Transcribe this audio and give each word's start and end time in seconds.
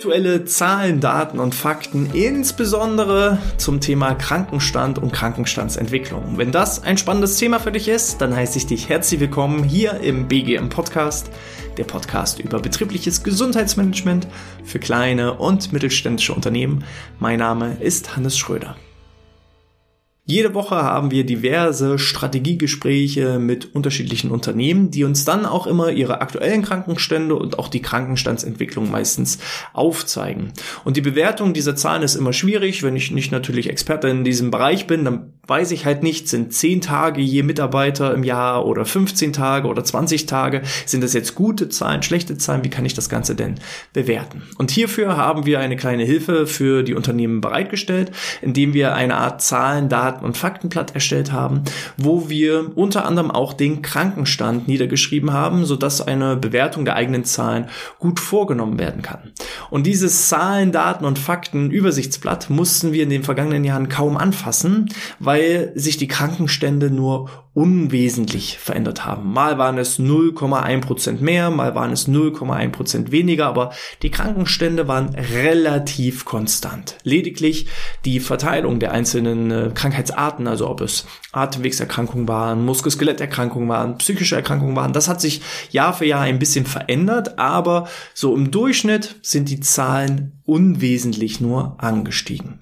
aktuelle 0.00 0.46
Zahlen, 0.46 1.00
Daten 1.00 1.38
und 1.38 1.54
Fakten, 1.54 2.08
insbesondere 2.14 3.36
zum 3.58 3.82
Thema 3.82 4.14
Krankenstand 4.14 4.98
und 4.98 5.12
Krankenstandsentwicklung. 5.12 6.38
Wenn 6.38 6.52
das 6.52 6.82
ein 6.82 6.96
spannendes 6.96 7.36
Thema 7.36 7.58
für 7.58 7.70
dich 7.70 7.86
ist, 7.86 8.18
dann 8.22 8.34
heiße 8.34 8.56
ich 8.56 8.66
dich 8.66 8.88
herzlich 8.88 9.20
willkommen 9.20 9.62
hier 9.62 10.00
im 10.00 10.26
BGM 10.26 10.70
Podcast, 10.70 11.28
der 11.76 11.84
Podcast 11.84 12.40
über 12.40 12.60
betriebliches 12.60 13.22
Gesundheitsmanagement 13.22 14.26
für 14.64 14.78
kleine 14.78 15.34
und 15.34 15.70
mittelständische 15.70 16.32
Unternehmen. 16.32 16.82
Mein 17.18 17.38
Name 17.38 17.76
ist 17.78 18.16
Hannes 18.16 18.38
Schröder. 18.38 18.76
Jede 20.30 20.54
Woche 20.54 20.76
haben 20.76 21.10
wir 21.10 21.26
diverse 21.26 21.98
Strategiegespräche 21.98 23.40
mit 23.40 23.74
unterschiedlichen 23.74 24.30
Unternehmen, 24.30 24.92
die 24.92 25.02
uns 25.02 25.24
dann 25.24 25.44
auch 25.44 25.66
immer 25.66 25.90
ihre 25.90 26.20
aktuellen 26.20 26.62
Krankenstände 26.62 27.34
und 27.34 27.58
auch 27.58 27.66
die 27.66 27.82
Krankenstandsentwicklung 27.82 28.92
meistens 28.92 29.40
aufzeigen. 29.72 30.52
Und 30.84 30.96
die 30.96 31.00
Bewertung 31.00 31.52
dieser 31.52 31.74
Zahlen 31.74 32.04
ist 32.04 32.14
immer 32.14 32.32
schwierig. 32.32 32.84
Wenn 32.84 32.94
ich 32.94 33.10
nicht 33.10 33.32
natürlich 33.32 33.68
Experte 33.68 34.06
in 34.06 34.22
diesem 34.22 34.52
Bereich 34.52 34.86
bin, 34.86 35.04
dann 35.04 35.32
weiß 35.46 35.72
ich 35.72 35.84
halt 35.84 36.04
nicht, 36.04 36.28
sind 36.28 36.52
10 36.52 36.80
Tage 36.80 37.20
je 37.20 37.42
Mitarbeiter 37.42 38.14
im 38.14 38.22
Jahr 38.22 38.66
oder 38.66 38.84
15 38.84 39.32
Tage 39.32 39.66
oder 39.66 39.82
20 39.82 40.26
Tage. 40.26 40.62
Sind 40.86 41.02
das 41.02 41.12
jetzt 41.12 41.34
gute 41.34 41.68
Zahlen, 41.68 42.04
schlechte 42.04 42.38
Zahlen? 42.38 42.62
Wie 42.62 42.70
kann 42.70 42.84
ich 42.84 42.94
das 42.94 43.08
Ganze 43.08 43.34
denn 43.34 43.56
bewerten? 43.92 44.42
Und 44.58 44.70
hierfür 44.70 45.16
haben 45.16 45.46
wir 45.46 45.58
eine 45.58 45.76
kleine 45.76 46.04
Hilfe 46.04 46.46
für 46.46 46.84
die 46.84 46.94
Unternehmen 46.94 47.40
bereitgestellt, 47.40 48.12
indem 48.42 48.74
wir 48.74 48.94
eine 48.94 49.16
Art 49.16 49.42
Zahlen, 49.42 49.88
Daten 49.88 50.24
und 50.24 50.36
Faktenblatt 50.36 50.94
erstellt 50.94 51.32
haben, 51.32 51.62
wo 51.96 52.28
wir 52.28 52.76
unter 52.76 53.04
anderem 53.04 53.32
auch 53.32 53.52
den 53.52 53.82
Krankenstand 53.82 54.68
niedergeschrieben 54.68 55.32
haben, 55.32 55.64
sodass 55.64 56.00
eine 56.00 56.36
Bewertung 56.36 56.84
der 56.84 56.94
eigenen 56.94 57.24
Zahlen 57.24 57.66
gut 57.98 58.20
vorgenommen 58.20 58.78
werden 58.78 59.02
kann. 59.02 59.32
Und 59.70 59.86
dieses 59.86 60.28
Zahlen, 60.28 60.70
Daten 60.70 61.04
und 61.04 61.18
Fakten 61.18 61.70
Übersichtsblatt 61.70 62.50
mussten 62.50 62.92
wir 62.92 63.02
in 63.02 63.10
den 63.10 63.24
vergangenen 63.24 63.64
Jahren 63.64 63.88
kaum 63.88 64.16
anfassen, 64.16 64.90
weil 65.18 65.29
sich 65.74 65.96
die 65.96 66.08
Krankenstände 66.08 66.90
nur 66.90 67.28
unwesentlich 67.52 68.58
verändert 68.58 69.04
haben. 69.04 69.32
Mal 69.32 69.58
waren 69.58 69.76
es 69.76 69.98
0,1 69.98 70.80
Prozent 70.82 71.20
mehr, 71.20 71.50
mal 71.50 71.74
waren 71.74 71.90
es 71.90 72.08
0,1 72.08 72.70
Prozent 72.70 73.10
weniger, 73.10 73.46
aber 73.46 73.72
die 74.02 74.10
Krankenstände 74.10 74.86
waren 74.86 75.16
relativ 75.16 76.24
konstant. 76.24 76.96
Lediglich 77.02 77.66
die 78.04 78.20
Verteilung 78.20 78.78
der 78.78 78.92
einzelnen 78.92 79.50
äh, 79.50 79.70
Krankheitsarten, 79.74 80.46
also 80.46 80.68
ob 80.68 80.80
es 80.80 81.06
Atemwegserkrankungen 81.32 82.28
waren, 82.28 82.64
Muskel-Skeletterkrankungen 82.64 83.68
waren, 83.68 83.98
psychische 83.98 84.36
Erkrankungen 84.36 84.76
waren, 84.76 84.92
das 84.92 85.08
hat 85.08 85.20
sich 85.20 85.42
Jahr 85.70 85.92
für 85.92 86.06
Jahr 86.06 86.22
ein 86.22 86.38
bisschen 86.38 86.66
verändert, 86.66 87.38
aber 87.40 87.88
so 88.14 88.36
im 88.36 88.52
Durchschnitt 88.52 89.16
sind 89.22 89.48
die 89.48 89.60
Zahlen 89.60 90.40
unwesentlich 90.50 91.40
nur 91.40 91.76
angestiegen. 91.78 92.58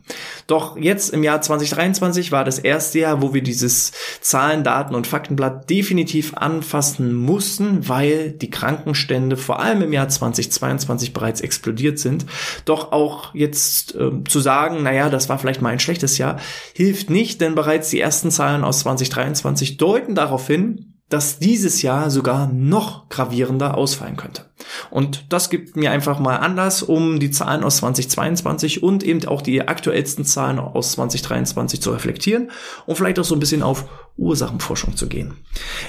Doch 0.46 0.76
jetzt 0.76 1.10
im 1.10 1.22
Jahr 1.22 1.40
2023 1.40 2.32
war 2.32 2.44
das 2.44 2.58
erste 2.58 2.98
Jahr, 2.98 3.22
wo 3.22 3.32
wir 3.32 3.42
dieses 3.42 3.92
Zahlen, 4.20 4.62
Daten 4.78 4.94
und 4.94 5.08
Faktenblatt 5.08 5.68
definitiv 5.68 6.34
anfassen 6.34 7.12
mussten, 7.12 7.88
weil 7.88 8.30
die 8.30 8.50
Krankenstände 8.50 9.36
vor 9.36 9.60
allem 9.60 9.82
im 9.82 9.92
Jahr 9.92 10.08
2022 10.08 11.12
bereits 11.12 11.40
explodiert 11.40 11.98
sind. 11.98 12.26
Doch 12.64 12.92
auch 12.92 13.34
jetzt 13.34 13.96
äh, 13.96 14.22
zu 14.28 14.38
sagen, 14.38 14.84
naja, 14.84 15.10
das 15.10 15.28
war 15.28 15.38
vielleicht 15.38 15.62
mal 15.62 15.70
ein 15.70 15.80
schlechtes 15.80 16.16
Jahr, 16.16 16.38
hilft 16.74 17.10
nicht, 17.10 17.40
denn 17.40 17.56
bereits 17.56 17.90
die 17.90 18.00
ersten 18.00 18.30
Zahlen 18.30 18.62
aus 18.62 18.80
2023 18.80 19.78
deuten 19.78 20.14
darauf 20.14 20.46
hin, 20.46 20.97
dass 21.08 21.38
dieses 21.38 21.82
Jahr 21.82 22.10
sogar 22.10 22.48
noch 22.48 23.08
gravierender 23.08 23.76
ausfallen 23.76 24.16
könnte. 24.16 24.44
Und 24.90 25.32
das 25.32 25.48
gibt 25.48 25.76
mir 25.76 25.90
einfach 25.90 26.18
mal 26.18 26.36
Anlass, 26.36 26.82
um 26.82 27.18
die 27.18 27.30
Zahlen 27.30 27.64
aus 27.64 27.78
2022 27.78 28.82
und 28.82 29.02
eben 29.02 29.26
auch 29.26 29.40
die 29.40 29.66
aktuellsten 29.66 30.24
Zahlen 30.24 30.58
aus 30.58 30.92
2023 30.92 31.80
zu 31.80 31.92
reflektieren 31.92 32.50
und 32.86 32.96
vielleicht 32.96 33.18
auch 33.18 33.24
so 33.24 33.34
ein 33.34 33.40
bisschen 33.40 33.62
auf 33.62 33.86
Ursachenforschung 34.16 34.96
zu 34.96 35.08
gehen. 35.08 35.36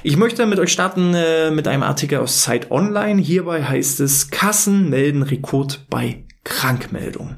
Ich 0.03 0.15
möchte 0.15 0.45
mit 0.45 0.59
euch 0.59 0.71
starten 0.71 1.13
äh, 1.13 1.51
mit 1.51 1.67
einem 1.67 1.83
Artikel 1.83 2.19
aus 2.19 2.41
Zeit 2.41 2.71
Online. 2.71 3.21
Hierbei 3.21 3.63
heißt 3.63 3.99
es 3.99 4.29
Kassen 4.29 4.89
melden 4.89 5.23
Rekord 5.23 5.85
bei 5.89 6.23
Krankmeldungen. 6.43 7.37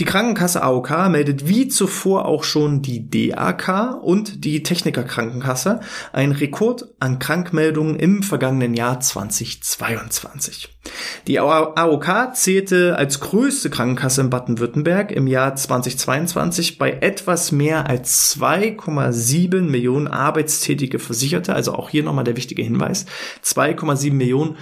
Die 0.00 0.04
Krankenkasse 0.04 0.62
AOK 0.62 1.08
meldet 1.08 1.48
wie 1.48 1.68
zuvor 1.68 2.26
auch 2.26 2.44
schon 2.44 2.82
die 2.82 3.08
DAK 3.08 4.02
und 4.02 4.44
die 4.44 4.62
Technikerkrankenkasse 4.62 5.80
einen 6.12 6.32
Rekord 6.32 6.94
an 7.00 7.18
Krankmeldungen 7.18 7.96
im 7.96 8.22
vergangenen 8.22 8.74
Jahr 8.74 9.00
2022. 9.00 10.68
Die 11.26 11.40
AOK 11.40 12.34
zählte 12.34 12.96
als 12.96 13.20
größte 13.20 13.70
Krankenkasse 13.70 14.20
in 14.20 14.30
Baden-Württemberg 14.30 15.10
im 15.10 15.26
Jahr 15.26 15.54
2022 15.54 16.78
bei 16.78 16.92
etwas 16.92 17.52
mehr 17.52 17.88
als 17.88 18.36
2,7 18.36 19.62
Millionen 19.62 20.08
arbeitstätige 20.08 20.98
Versicherte, 20.98 21.54
also 21.54 21.74
auch 21.74 21.90
hier 21.90 22.02
nochmal 22.02 22.24
der 22.24 22.36
wichtige 22.36 22.62
Hinweis, 22.62 23.06
2,7 23.44 24.12
Millionen 24.12 24.56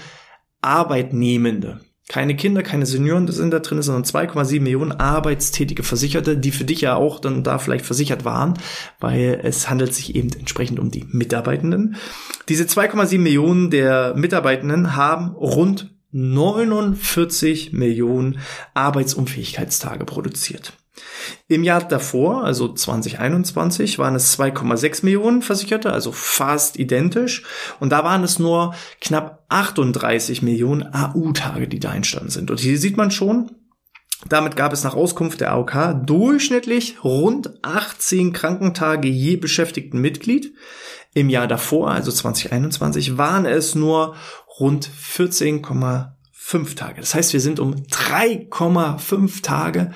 Arbeitnehmende. 0.61 1.81
Keine 2.07 2.37
Kinder, 2.37 2.63
keine 2.63 2.85
Senioren 2.85 3.27
sind 3.29 3.51
da 3.51 3.61
drin, 3.61 3.81
sondern 3.81 4.05
2,7 4.05 4.61
Millionen 4.61 4.93
arbeitstätige 4.93 5.83
Versicherte, 5.83 6.37
die 6.37 6.51
für 6.51 6.65
dich 6.65 6.83
ja 6.83 6.97
auch 6.97 7.19
dann 7.19 7.43
da 7.43 7.59
vielleicht 7.59 7.87
versichert 7.87 8.27
waren, 8.27 8.55
weil 9.01 9.41
es 9.43 9.71
handelt 9.71 9.95
sich 9.95 10.15
eben 10.15 10.31
entsprechend 10.39 10.79
um 10.79 10.91
die 10.91 11.07
Mitarbeitenden. 11.09 11.97
Diese 12.51 12.65
2,7 12.65 13.19
Millionen 13.19 13.71
der 13.71 14.15
Mitarbeitenden 14.17 14.97
haben 14.97 15.31
rund 15.31 15.95
49 16.13 17.73
Millionen 17.73 18.39
Arbeitsunfähigkeitstage 18.75 20.05
produziert. 20.05 20.75
Im 21.49 21.65
Jahr 21.65 21.83
davor, 21.83 22.45
also 22.45 22.73
2021, 22.73 23.99
waren 23.99 24.15
es 24.15 24.39
2,6 24.39 25.05
Millionen 25.05 25.43
Versicherte, 25.43 25.93
also 25.93 26.13
fast 26.13 26.79
identisch. 26.79 27.43
Und 27.81 27.91
da 27.91 28.05
waren 28.05 28.23
es 28.23 28.39
nur 28.39 28.75
knapp 29.01 29.45
38 29.49 30.43
Millionen 30.43 30.95
AU-Tage, 30.95 31.69
die 31.69 31.81
da 31.81 31.95
entstanden 31.95 32.31
sind. 32.31 32.51
Und 32.51 32.61
hier 32.61 32.79
sieht 32.79 32.97
man 32.97 33.11
schon, 33.11 33.51
damit 34.29 34.57
gab 34.57 34.73
es 34.73 34.85
nach 34.85 34.95
Auskunft 34.95 35.41
der 35.41 35.53
AOK 35.53 36.07
durchschnittlich 36.07 37.05
rund 37.05 37.51
18 37.63 38.33
Krankentage 38.33 39.09
je 39.09 39.37
beschäftigten 39.37 40.01
Mitglied. 40.01 40.55
Im 41.13 41.29
Jahr 41.29 41.47
davor, 41.47 41.91
also 41.91 42.11
2021, 42.11 43.19
waren 43.19 43.45
es 43.45 43.75
nur 43.75 44.17
rund 44.59 44.89
14,5 44.89 46.75
Tage. 46.75 47.01
Das 47.01 47.15
heißt, 47.15 47.33
wir 47.33 47.41
sind 47.41 47.61
um 47.61 47.75
3,5 47.75 49.43
Tage 49.43 49.93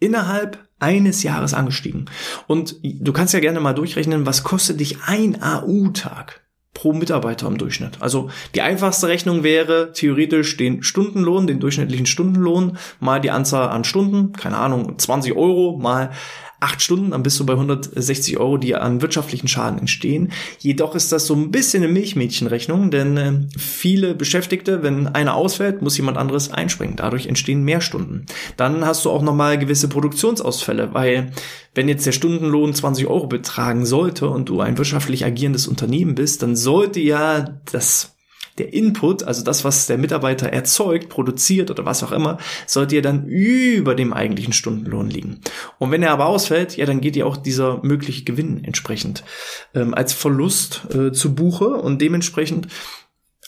innerhalb 0.00 0.68
eines 0.78 1.22
Jahres 1.22 1.54
angestiegen. 1.54 2.06
Und 2.46 2.76
du 2.82 3.12
kannst 3.12 3.34
ja 3.34 3.40
gerne 3.40 3.60
mal 3.60 3.74
durchrechnen, 3.74 4.26
was 4.26 4.44
kostet 4.44 4.80
dich 4.80 5.02
ein 5.06 5.42
AU-Tag 5.42 6.42
pro 6.74 6.92
Mitarbeiter 6.92 7.48
im 7.48 7.58
Durchschnitt. 7.58 8.00
Also 8.00 8.30
die 8.54 8.62
einfachste 8.62 9.08
Rechnung 9.08 9.42
wäre 9.42 9.92
theoretisch 9.92 10.56
den 10.56 10.84
Stundenlohn, 10.84 11.48
den 11.48 11.58
durchschnittlichen 11.58 12.06
Stundenlohn, 12.06 12.78
mal 13.00 13.20
die 13.20 13.32
Anzahl 13.32 13.70
an 13.70 13.82
Stunden, 13.82 14.32
keine 14.32 14.58
Ahnung, 14.58 14.96
20 14.96 15.34
Euro, 15.34 15.76
mal 15.76 16.12
acht 16.60 16.82
Stunden, 16.82 17.12
dann 17.12 17.22
bist 17.22 17.38
du 17.38 17.46
bei 17.46 17.52
160 17.52 18.38
Euro, 18.38 18.56
die 18.56 18.74
an 18.74 19.00
wirtschaftlichen 19.00 19.48
Schaden 19.48 19.78
entstehen. 19.78 20.32
Jedoch 20.58 20.94
ist 20.94 21.12
das 21.12 21.26
so 21.26 21.34
ein 21.34 21.50
bisschen 21.50 21.82
eine 21.82 21.92
Milchmädchenrechnung, 21.92 22.90
denn 22.90 23.16
äh, 23.16 23.32
viele 23.56 24.14
Beschäftigte, 24.14 24.82
wenn 24.82 25.06
einer 25.06 25.34
ausfällt, 25.34 25.82
muss 25.82 25.96
jemand 25.96 26.18
anderes 26.18 26.50
einspringen. 26.50 26.96
Dadurch 26.96 27.26
entstehen 27.26 27.62
mehr 27.62 27.80
Stunden. 27.80 28.26
Dann 28.56 28.84
hast 28.84 29.04
du 29.04 29.10
auch 29.10 29.22
nochmal 29.22 29.58
gewisse 29.58 29.88
Produktionsausfälle, 29.88 30.94
weil 30.94 31.32
wenn 31.74 31.88
jetzt 31.88 32.06
der 32.06 32.12
Stundenlohn 32.12 32.74
20 32.74 33.06
Euro 33.06 33.28
betragen 33.28 33.86
sollte 33.86 34.28
und 34.28 34.48
du 34.48 34.60
ein 34.60 34.78
wirtschaftlich 34.78 35.24
agierendes 35.24 35.68
Unternehmen 35.68 36.16
bist, 36.16 36.42
dann 36.42 36.56
sollte 36.56 36.98
ja 36.98 37.54
das 37.70 38.17
der 38.58 38.72
Input, 38.72 39.22
also 39.22 39.44
das, 39.44 39.64
was 39.64 39.86
der 39.86 39.98
Mitarbeiter 39.98 40.48
erzeugt, 40.48 41.08
produziert 41.08 41.70
oder 41.70 41.84
was 41.84 42.02
auch 42.02 42.12
immer, 42.12 42.38
sollte 42.66 42.96
ja 42.96 43.02
dann 43.02 43.26
über 43.26 43.94
dem 43.94 44.12
eigentlichen 44.12 44.52
Stundenlohn 44.52 45.08
liegen. 45.08 45.40
Und 45.78 45.90
wenn 45.90 46.02
er 46.02 46.12
aber 46.12 46.26
ausfällt, 46.26 46.76
ja, 46.76 46.86
dann 46.86 47.00
geht 47.00 47.16
ja 47.16 47.24
auch 47.24 47.36
dieser 47.36 47.80
mögliche 47.82 48.24
Gewinn 48.24 48.64
entsprechend 48.64 49.24
ähm, 49.74 49.94
als 49.94 50.12
Verlust 50.12 50.82
äh, 50.94 51.12
zu 51.12 51.34
Buche 51.34 51.68
und 51.68 52.00
dementsprechend 52.02 52.68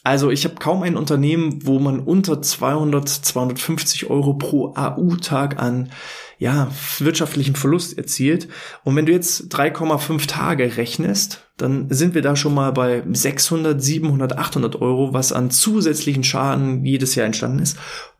also 0.02 0.30
ich 0.30 0.44
habe 0.44 0.54
kaum 0.54 0.82
ein 0.82 0.96
Unternehmen, 0.96 1.66
wo 1.66 1.78
man 1.78 2.00
unter 2.00 2.40
200, 2.40 3.08
250 3.08 4.08
Euro 4.08 4.34
pro 4.34 4.74
AU-Tag 4.74 5.58
an 5.58 5.90
ja, 6.38 6.70
wirtschaftlichen 6.98 7.54
Verlust 7.54 7.98
erzielt. 7.98 8.48
Und 8.82 8.96
wenn 8.96 9.04
du 9.04 9.12
jetzt 9.12 9.54
3,5 9.54 10.26
Tage 10.26 10.78
rechnest, 10.78 11.44
dann 11.58 11.90
sind 11.90 12.14
wir 12.14 12.22
da 12.22 12.34
schon 12.34 12.54
mal 12.54 12.72
bei 12.72 13.02
600, 13.12 13.82
700, 13.82 14.38
800 14.38 14.80
Euro, 14.80 15.12
was 15.12 15.32
an 15.32 15.50
zusätzlichen 15.50 16.24
Schaden 16.24 16.84
jedes 16.86 17.14
Jahr 17.14 17.26
entstanden 17.26 17.58
ist, 17.58 17.76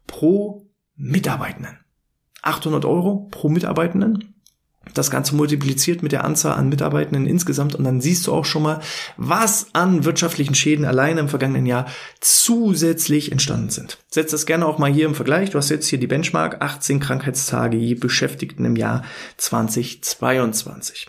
pro 0.07 0.67
Mitarbeitenden. 0.97 1.79
800 2.43 2.85
Euro 2.85 3.29
pro 3.31 3.49
Mitarbeitenden. 3.49 4.30
Das 4.95 5.11
Ganze 5.11 5.35
multipliziert 5.35 6.03
mit 6.03 6.13
der 6.13 6.25
Anzahl 6.25 6.55
an 6.55 6.69
Mitarbeitenden 6.69 7.27
insgesamt 7.27 7.75
und 7.75 7.85
dann 7.85 8.01
siehst 8.01 8.27
du 8.27 8.33
auch 8.33 8.45
schon 8.45 8.63
mal, 8.63 8.81
was 9.17 9.69
an 9.73 10.05
wirtschaftlichen 10.05 10.55
Schäden 10.55 10.85
alleine 10.85 11.21
im 11.21 11.29
vergangenen 11.29 11.67
Jahr 11.67 11.87
zusätzlich 12.21 13.33
entstanden 13.33 13.71
sind. 13.71 13.99
Setz 14.11 14.31
das 14.31 14.47
gerne 14.47 14.67
auch 14.67 14.79
mal 14.79 14.91
hier 14.91 15.07
im 15.07 15.15
Vergleich. 15.15 15.51
Du 15.51 15.59
hast 15.59 15.71
jetzt 15.71 15.89
hier 15.89 15.99
die 15.99 16.07
Benchmark 16.07 16.61
18 16.61 17.01
Krankheitstage 17.01 17.77
je 17.77 17.95
Beschäftigten 17.95 18.65
im 18.65 18.77
Jahr 18.77 19.05
2022. 19.37 21.07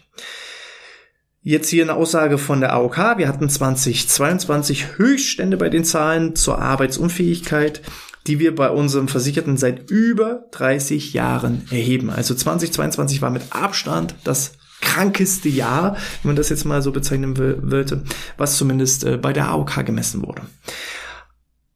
Jetzt 1.44 1.70
hier 1.70 1.84
eine 1.84 1.96
Aussage 1.96 2.38
von 2.38 2.60
der 2.60 2.74
AOK. 2.74 3.18
Wir 3.18 3.28
hatten 3.28 3.50
2022 3.50 4.98
Höchststände 4.98 5.58
bei 5.58 5.70
den 5.70 5.84
Zahlen 5.84 6.36
zur 6.36 6.60
Arbeitsunfähigkeit 6.60 7.82
die 8.28 8.40
wir 8.40 8.56
bei 8.56 8.70
unserem 8.70 9.08
Versicherten 9.08 9.58
seit 9.58 9.90
über 9.90 10.46
30 10.52 11.14
Jahren 11.14 11.68
erheben. 11.72 12.10
Also 12.10 12.36
2022 12.36 13.22
war 13.22 13.30
mit 13.30 13.44
Abstand 13.52 14.16
das 14.24 14.54
krankeste 14.82 15.50
Jahr, 15.50 15.96
wenn 16.22 16.30
man 16.30 16.36
das 16.36 16.50
jetzt 16.50 16.66
mal 16.66 16.82
so 16.82 16.92
bezeichnen 16.92 17.38
wollte, 17.38 18.04
was 18.38 18.58
zumindest 18.58 19.04
äh, 19.04 19.18
bei 19.18 19.32
der 19.32 19.50
AOK 19.50 19.86
gemessen 19.86 20.24
wurde. 20.24 20.44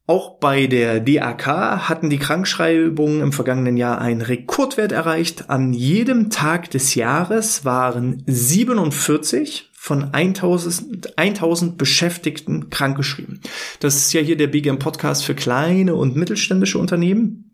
Auch 0.08 0.38
bei 0.38 0.68
der 0.68 1.00
DAK 1.00 1.46
hatten 1.88 2.10
die 2.10 2.18
Krankschreibungen 2.18 3.22
im 3.22 3.32
vergangenen 3.32 3.76
Jahr 3.76 4.00
einen 4.00 4.22
Rekordwert 4.22 4.92
erreicht. 4.92 5.50
An 5.50 5.72
jedem 5.72 6.30
Tag 6.30 6.70
des 6.70 6.94
Jahres 6.94 7.64
waren 7.64 8.22
47 8.26 9.72
von 9.86 10.12
1000, 10.12 11.16
1000 11.16 11.78
Beschäftigten 11.78 12.70
krankgeschrieben. 12.70 13.40
Das 13.78 13.94
ist 13.94 14.12
ja 14.12 14.20
hier 14.20 14.36
der 14.36 14.48
BGM 14.48 14.80
Podcast 14.80 15.24
für 15.24 15.36
kleine 15.36 15.94
und 15.94 16.16
mittelständische 16.16 16.80
Unternehmen. 16.80 17.52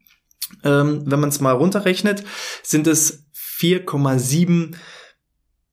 Ähm, 0.64 1.02
wenn 1.04 1.20
man 1.20 1.28
es 1.28 1.40
mal 1.40 1.52
runterrechnet, 1.52 2.24
sind 2.62 2.86
es 2.86 3.26
4,7 3.36 4.76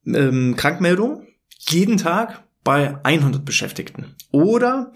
ähm, 0.06 0.58
Krankmeldungen 0.58 1.30
jeden 1.60 1.96
Tag 1.96 2.44
bei 2.66 3.00
100 3.06 3.46
Beschäftigten. 3.46 4.18
Oder 4.32 4.92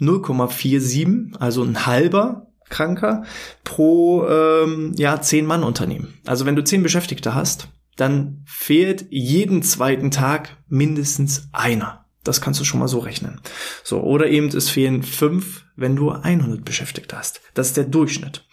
0,47, 0.00 1.36
also 1.36 1.62
ein 1.62 1.84
halber 1.84 2.46
Kranker 2.70 3.24
pro 3.64 4.26
ähm, 4.26 4.94
ja, 4.96 5.20
10 5.20 5.44
Mann 5.44 5.62
Unternehmen. 5.62 6.14
Also 6.24 6.46
wenn 6.46 6.56
du 6.56 6.64
10 6.64 6.82
Beschäftigte 6.82 7.34
hast, 7.34 7.68
dann 7.96 8.42
fehlt 8.46 9.06
jeden 9.10 9.62
zweiten 9.62 10.10
Tag 10.10 10.56
mindestens 10.68 11.48
einer. 11.52 12.02
Das 12.24 12.40
kannst 12.40 12.60
du 12.60 12.64
schon 12.64 12.78
mal 12.78 12.88
so 12.88 13.00
rechnen. 13.00 13.40
So, 13.82 14.00
oder 14.00 14.28
eben 14.28 14.46
es 14.46 14.70
fehlen 14.70 15.02
fünf, 15.02 15.64
wenn 15.74 15.96
du 15.96 16.10
100 16.10 16.64
Beschäftigte 16.64 17.18
hast. 17.18 17.40
Das 17.54 17.68
ist 17.68 17.76
der 17.76 17.84
Durchschnitt. 17.84 18.44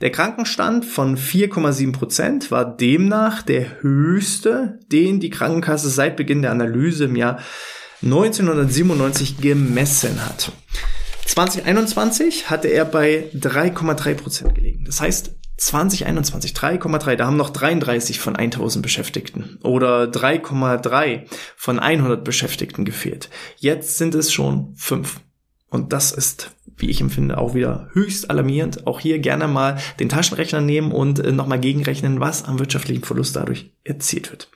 Der 0.00 0.10
Krankenstand 0.10 0.84
von 0.84 1.16
4,7 1.16 1.92
Prozent 1.92 2.50
war 2.50 2.76
demnach 2.76 3.42
der 3.42 3.82
höchste, 3.82 4.80
den 4.90 5.20
die 5.20 5.30
Krankenkasse 5.30 5.88
seit 5.88 6.16
Beginn 6.16 6.42
der 6.42 6.50
Analyse 6.50 7.04
im 7.04 7.14
Jahr 7.14 7.38
1997 8.02 9.36
gemessen 9.38 10.24
hat. 10.24 10.50
2021 11.26 12.50
hatte 12.50 12.66
er 12.68 12.84
bei 12.84 13.30
3,3 13.34 14.14
Prozent 14.14 14.54
gelegen. 14.56 14.84
Das 14.84 15.00
heißt, 15.00 15.36
2021 15.66 16.52
3,3, 16.52 17.16
da 17.16 17.26
haben 17.26 17.36
noch 17.36 17.50
33 17.50 18.18
von 18.18 18.36
1000 18.36 18.82
Beschäftigten 18.82 19.58
oder 19.62 20.04
3,3 20.04 21.26
von 21.56 21.78
100 21.78 22.24
Beschäftigten 22.24 22.84
gefehlt. 22.84 23.30
Jetzt 23.58 23.96
sind 23.98 24.14
es 24.14 24.32
schon 24.32 24.74
5. 24.76 25.20
Und 25.72 25.92
das 25.92 26.12
ist 26.12 26.52
wie 26.82 26.90
ich 26.90 27.00
empfinde, 27.00 27.38
auch 27.38 27.54
wieder 27.54 27.88
höchst 27.92 28.28
alarmierend. 28.28 28.86
Auch 28.86 29.00
hier 29.00 29.20
gerne 29.20 29.46
mal 29.46 29.78
den 30.00 30.08
Taschenrechner 30.08 30.60
nehmen 30.60 30.92
und 30.92 31.20
äh, 31.20 31.32
nochmal 31.32 31.60
gegenrechnen, 31.60 32.20
was 32.20 32.44
am 32.44 32.58
wirtschaftlichen 32.58 33.04
Verlust 33.04 33.36
dadurch 33.36 33.70
erzielt 33.84 34.30
wird. 34.30 34.48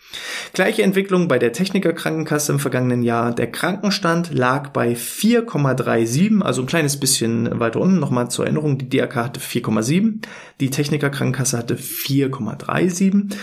Gleiche 0.52 0.82
Entwicklung 0.82 1.28
bei 1.28 1.38
der 1.38 1.52
Technikerkrankenkasse 1.52 2.52
im 2.52 2.58
vergangenen 2.58 3.02
Jahr. 3.02 3.34
Der 3.34 3.50
Krankenstand 3.50 4.32
lag 4.32 4.70
bei 4.70 4.94
4,37, 4.94 6.42
also 6.42 6.62
ein 6.62 6.66
kleines 6.66 6.98
bisschen 6.98 7.60
weiter 7.60 7.80
unten. 7.80 8.00
Nochmal 8.00 8.30
zur 8.30 8.46
Erinnerung, 8.46 8.78
die 8.78 8.88
DRK 8.88 9.16
hatte 9.16 9.40
4,7, 9.40 10.22
die 10.60 10.70
Technikerkrankenkasse 10.70 11.58
hatte 11.58 11.76
4,37. 11.76 13.36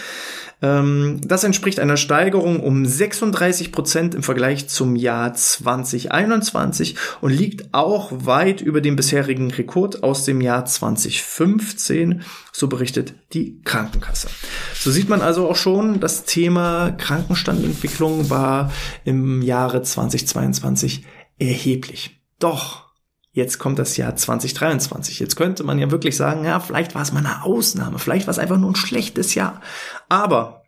Ähm, 0.63 1.19
das 1.21 1.43
entspricht 1.43 1.79
einer 1.79 1.97
Steigerung 1.97 2.61
um 2.61 2.85
36 2.85 3.73
Prozent 3.73 4.15
im 4.15 4.23
Vergleich 4.23 4.69
zum 4.69 4.95
Jahr 4.95 5.33
2021 5.33 6.95
und 7.19 7.31
liegt 7.31 7.73
auch 7.73 8.11
weit 8.13 8.61
über 8.61 8.79
dem 8.79 8.95
bisherigen 8.95 9.51
Rekord 9.51 10.03
aus 10.03 10.23
dem 10.23 10.39
Jahr 10.39 10.65
2015, 10.65 12.21
so 12.53 12.67
berichtet 12.67 13.13
die 13.33 13.61
Krankenkasse. 13.65 14.29
So 14.73 14.89
sieht 14.89 15.09
man 15.09 15.21
also 15.21 15.49
auch 15.49 15.57
schon, 15.57 15.99
das 15.99 16.23
Thema 16.23 16.91
Krankenstandentwicklung 16.91 18.29
war 18.29 18.71
im 19.03 19.41
Jahre 19.41 19.81
2022 19.81 21.03
erheblich. 21.39 22.21
Doch 22.39 22.92
Jetzt 23.35 23.57
kommt 23.57 23.79
das 23.79 23.97
Jahr 23.97 24.15
2023. 24.15 25.19
Jetzt 25.19 25.35
könnte 25.35 25.63
man 25.63 25.79
ja 25.79 25.89
wirklich 25.89 26.15
sagen, 26.15 26.45
ja, 26.45 26.59
vielleicht 26.59 26.93
war 26.93 27.01
es 27.01 27.11
mal 27.11 27.25
eine 27.25 27.43
Ausnahme, 27.43 27.97
vielleicht 27.97 28.27
war 28.27 28.31
es 28.31 28.37
einfach 28.37 28.59
nur 28.59 28.69
ein 28.71 28.75
schlechtes 28.75 29.33
Jahr. 29.33 29.59
Aber 30.07 30.61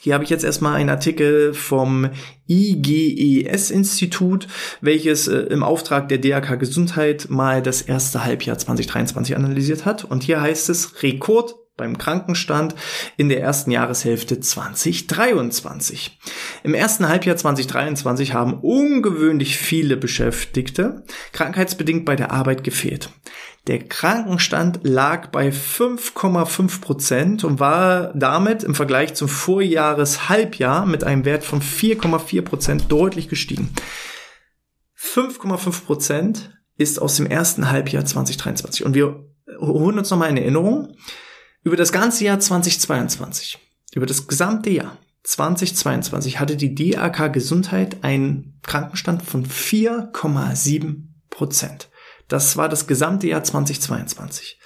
hier 0.00 0.14
habe 0.14 0.24
ich 0.24 0.30
jetzt 0.30 0.44
erstmal 0.44 0.76
einen 0.76 0.88
Artikel 0.88 1.52
vom 1.52 2.08
IGES-Institut, 2.48 4.46
welches 4.80 5.28
äh, 5.28 5.40
im 5.40 5.62
Auftrag 5.62 6.08
der 6.08 6.16
DRK 6.16 6.58
Gesundheit 6.58 7.26
mal 7.28 7.60
das 7.60 7.82
erste 7.82 8.24
Halbjahr 8.24 8.56
2023 8.56 9.36
analysiert 9.36 9.84
hat. 9.84 10.04
Und 10.04 10.22
hier 10.22 10.40
heißt 10.40 10.70
es 10.70 11.02
Rekord 11.02 11.56
beim 11.78 11.96
Krankenstand 11.96 12.74
in 13.16 13.30
der 13.30 13.40
ersten 13.40 13.70
Jahreshälfte 13.70 14.40
2023. 14.40 16.18
Im 16.62 16.74
ersten 16.74 17.08
Halbjahr 17.08 17.38
2023 17.38 18.34
haben 18.34 18.60
ungewöhnlich 18.60 19.56
viele 19.56 19.96
Beschäftigte 19.96 21.04
krankheitsbedingt 21.32 22.04
bei 22.04 22.16
der 22.16 22.32
Arbeit 22.32 22.62
gefehlt. 22.64 23.08
Der 23.66 23.80
Krankenstand 23.80 24.80
lag 24.82 25.28
bei 25.28 25.50
5,5 25.50 26.80
Prozent 26.80 27.44
und 27.44 27.60
war 27.60 28.12
damit 28.14 28.64
im 28.64 28.74
Vergleich 28.74 29.14
zum 29.14 29.28
Vorjahreshalbjahr 29.28 30.86
mit 30.86 31.04
einem 31.04 31.24
Wert 31.24 31.44
von 31.44 31.60
4,4 31.60 32.42
Prozent 32.42 32.84
deutlich 32.88 33.28
gestiegen. 33.28 33.70
5,5 34.98 35.84
Prozent 35.84 36.58
ist 36.78 37.00
aus 37.00 37.16
dem 37.16 37.26
ersten 37.26 37.70
Halbjahr 37.70 38.04
2023. 38.04 38.84
Und 38.86 38.94
wir 38.94 39.24
holen 39.60 39.98
uns 39.98 40.10
nochmal 40.10 40.30
in 40.30 40.36
Erinnerung. 40.38 40.94
Über 41.64 41.76
das 41.76 41.92
ganze 41.92 42.24
Jahr 42.24 42.38
2022, 42.38 43.58
über 43.94 44.06
das 44.06 44.26
gesamte 44.26 44.70
Jahr 44.70 44.96
2022 45.24 46.40
hatte 46.40 46.56
die 46.56 46.74
DAK 46.74 47.32
Gesundheit 47.32 48.02
einen 48.02 48.58
Krankenstand 48.62 49.22
von 49.22 49.44
4,7 49.44 51.02
Prozent. 51.28 51.90
Das 52.28 52.56
war 52.56 52.68
das 52.68 52.86
gesamte 52.86 53.26
Jahr 53.26 53.42
2022. 53.42 54.58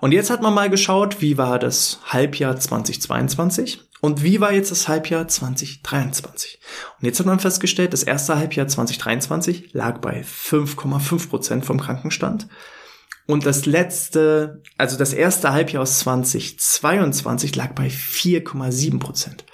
Und 0.00 0.12
jetzt 0.12 0.30
hat 0.30 0.42
man 0.42 0.54
mal 0.54 0.70
geschaut, 0.70 1.22
wie 1.22 1.38
war 1.38 1.58
das 1.58 2.00
Halbjahr 2.04 2.58
2022 2.58 3.80
und 4.00 4.22
wie 4.22 4.40
war 4.40 4.52
jetzt 4.52 4.70
das 4.70 4.88
Halbjahr 4.88 5.26
2023. 5.26 6.60
Und 7.00 7.06
jetzt 7.06 7.18
hat 7.18 7.26
man 7.26 7.40
festgestellt, 7.40 7.92
das 7.92 8.02
erste 8.02 8.36
Halbjahr 8.36 8.68
2023 8.68 9.72
lag 9.72 9.98
bei 9.98 10.22
5,5 10.22 11.28
Prozent 11.28 11.64
vom 11.64 11.80
Krankenstand 11.80 12.46
und 13.26 13.44
das 13.44 13.66
letzte, 13.66 14.62
also 14.78 14.96
das 14.96 15.12
erste 15.12 15.52
Halbjahr 15.52 15.82
aus 15.82 15.98
2022 16.00 17.56
lag 17.56 17.74
bei 17.74 17.88
4,7 17.88 18.98
Prozent. 19.00 19.44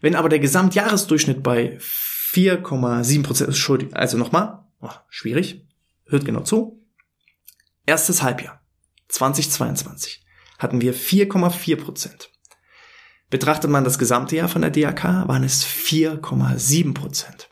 Wenn 0.00 0.16
aber 0.16 0.28
der 0.28 0.40
Gesamtjahresdurchschnitt 0.40 1.42
bei 1.42 1.78
4,7 1.78 3.22
Prozent 3.22 3.50
ist, 3.50 3.58
schuldig, 3.58 3.96
also 3.96 4.18
nochmal, 4.18 4.64
oh, 4.80 4.90
schwierig, 5.08 5.66
hört 6.06 6.24
genau 6.24 6.40
zu. 6.40 6.84
Erstes 7.86 8.22
Halbjahr 8.22 8.60
2022 9.08 10.24
hatten 10.58 10.80
wir 10.80 10.94
4,4 10.94 11.76
Prozent. 11.76 12.30
Betrachtet 13.30 13.70
man 13.70 13.84
das 13.84 13.98
gesamte 13.98 14.36
Jahr 14.36 14.48
von 14.48 14.62
der 14.62 14.70
DAK, 14.70 15.04
waren 15.28 15.44
es 15.44 15.64
4,7 15.64 16.94
Prozent. 16.94 17.48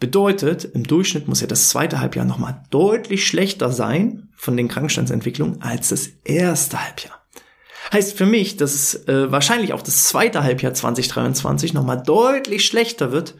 Bedeutet, 0.00 0.64
im 0.64 0.82
Durchschnitt 0.84 1.28
muss 1.28 1.40
ja 1.40 1.46
das 1.46 1.68
zweite 1.68 2.00
Halbjahr 2.00 2.24
nochmal 2.24 2.64
deutlich 2.70 3.26
schlechter 3.26 3.70
sein 3.70 4.31
von 4.42 4.56
den 4.56 4.66
Krankenstandsentwicklungen 4.66 5.62
als 5.62 5.90
das 5.90 6.08
erste 6.24 6.84
Halbjahr. 6.84 7.24
Heißt 7.92 8.18
für 8.18 8.26
mich, 8.26 8.56
dass 8.56 9.06
äh, 9.06 9.30
wahrscheinlich 9.30 9.72
auch 9.72 9.82
das 9.82 10.08
zweite 10.08 10.42
Halbjahr 10.42 10.74
2023 10.74 11.74
nochmal 11.74 12.02
deutlich 12.02 12.66
schlechter 12.66 13.12
wird 13.12 13.36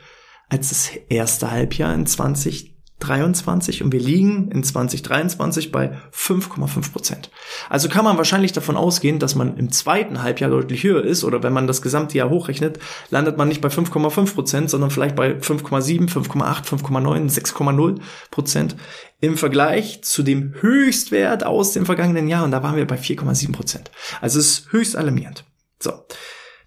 als 0.49 0.68
das 0.68 0.90
erste 1.09 1.50
Halbjahr 1.50 1.92
in 1.92 2.06
2022. 2.06 2.72
23 3.02 3.82
und 3.82 3.92
wir 3.92 4.00
liegen 4.00 4.50
in 4.50 4.62
2023 4.62 5.73
bei 5.73 5.99
5,5 6.14 6.92
Prozent. 6.92 7.30
Also 7.68 7.88
kann 7.88 8.04
man 8.04 8.16
wahrscheinlich 8.16 8.52
davon 8.52 8.76
ausgehen, 8.76 9.18
dass 9.18 9.35
man 9.35 9.56
im 9.56 9.73
zweiten 9.73 10.23
Halbjahr 10.23 10.50
deutlich 10.50 10.85
höher 10.85 11.02
ist 11.04 11.25
oder 11.25 11.42
wenn 11.42 11.52
man 11.52 11.66
das 11.66 11.82
gesamte 11.82 12.16
Jahr 12.16 12.30
hochrechnet, 12.30 12.78
landet 13.11 13.37
man 13.37 13.49
nicht 13.49 13.61
bei 13.61 13.68
5,5 13.68 14.35
Prozent, 14.35 14.71
sondern 14.71 14.90
vielleicht 14.90 15.16
bei 15.16 15.32
5,7, 15.32 16.09
5,8, 16.09 16.64
5,9, 16.64 17.30
6,0 17.30 18.00
Prozent 18.30 18.76
im 19.21 19.37
Vergleich 19.37 20.02
zu 20.02 20.23
dem 20.23 20.54
Höchstwert 20.61 21.44
aus 21.44 21.73
dem 21.73 21.87
vergangenen 21.87 22.28
Jahr 22.28 22.44
und 22.44 22.52
da 22.52 22.62
waren 22.62 22.76
wir 22.76 22.87
bei 22.87 22.97
4,7 22.97 23.52
Prozent. 23.52 23.90
Also 24.21 24.38
es 24.38 24.47
ist 24.47 24.73
höchst 24.73 24.97
alarmierend. 24.97 25.44
So. 25.80 25.92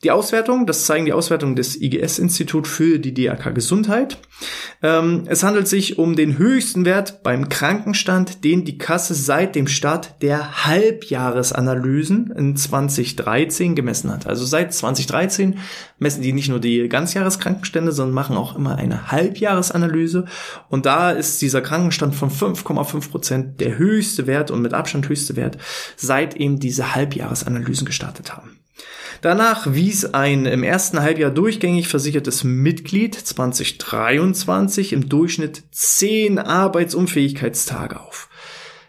Die 0.06 0.12
Auswertung, 0.12 0.68
das 0.68 0.86
zeigen 0.86 1.06
die 1.06 1.14
Auswertungen 1.14 1.56
des 1.56 1.82
IGS-Institut 1.82 2.68
für 2.68 3.00
die 3.00 3.12
DRK 3.12 3.56
Gesundheit. 3.56 4.20
Ähm, 4.84 5.24
es 5.26 5.42
handelt 5.42 5.68
sich 5.68 5.98
um 5.98 6.16
den 6.16 6.38
höchsten 6.38 6.86
Wert 6.86 7.24
beim 7.24 7.50
Krankenstand, 7.50 8.44
den 8.44 8.66
die 8.66 8.78
Kasse 8.78 9.16
seit 9.16 9.56
dem 9.56 9.66
Start 9.66 10.22
der 10.22 10.68
Halbjahresanalysen 10.68 12.32
in 12.38 12.56
2013 12.56 13.74
gemessen 13.74 14.12
hat. 14.12 14.28
Also 14.28 14.46
seit 14.46 14.76
2013 14.76 15.58
messen 15.98 16.22
die 16.22 16.34
nicht 16.34 16.50
nur 16.50 16.60
die 16.60 16.88
Ganzjahreskrankenstände, 16.88 17.92
sondern 17.92 18.14
machen 18.14 18.38
auch 18.38 18.56
immer 18.56 18.76
eine 18.76 19.12
Halbjahresanalyse. 19.12 20.26
Und 20.70 20.86
da 20.86 21.10
ist 21.10 21.42
dieser 21.42 21.62
Krankenstand 21.62 22.14
von 22.14 22.30
5,5 22.30 23.10
Prozent 23.10 23.60
der 23.60 23.80
höchste 23.80 24.28
Wert 24.28 24.52
und 24.52 24.62
mit 24.62 24.76
Abstand 24.76 25.10
höchste 25.10 25.36
Wert, 25.36 25.58
seit 25.96 26.36
eben 26.36 26.60
diese 26.60 26.94
Halbjahresanalysen 26.94 27.88
gestartet 27.88 28.38
haben. 28.38 28.60
Danach 29.22 29.74
wies 29.74 30.06
ein 30.06 30.46
im 30.46 30.64
ersten 30.64 31.02
Halbjahr 31.02 31.32
durchgängig 31.32 31.88
versichertes 31.88 32.44
Mitglied 32.44 33.16
2023 33.16 34.94
im 34.94 35.10
Durchschnitt 35.10 35.64
10 35.72 36.40
Arbeitsunfähigkeitstage 36.40 38.00
auf. 38.00 38.30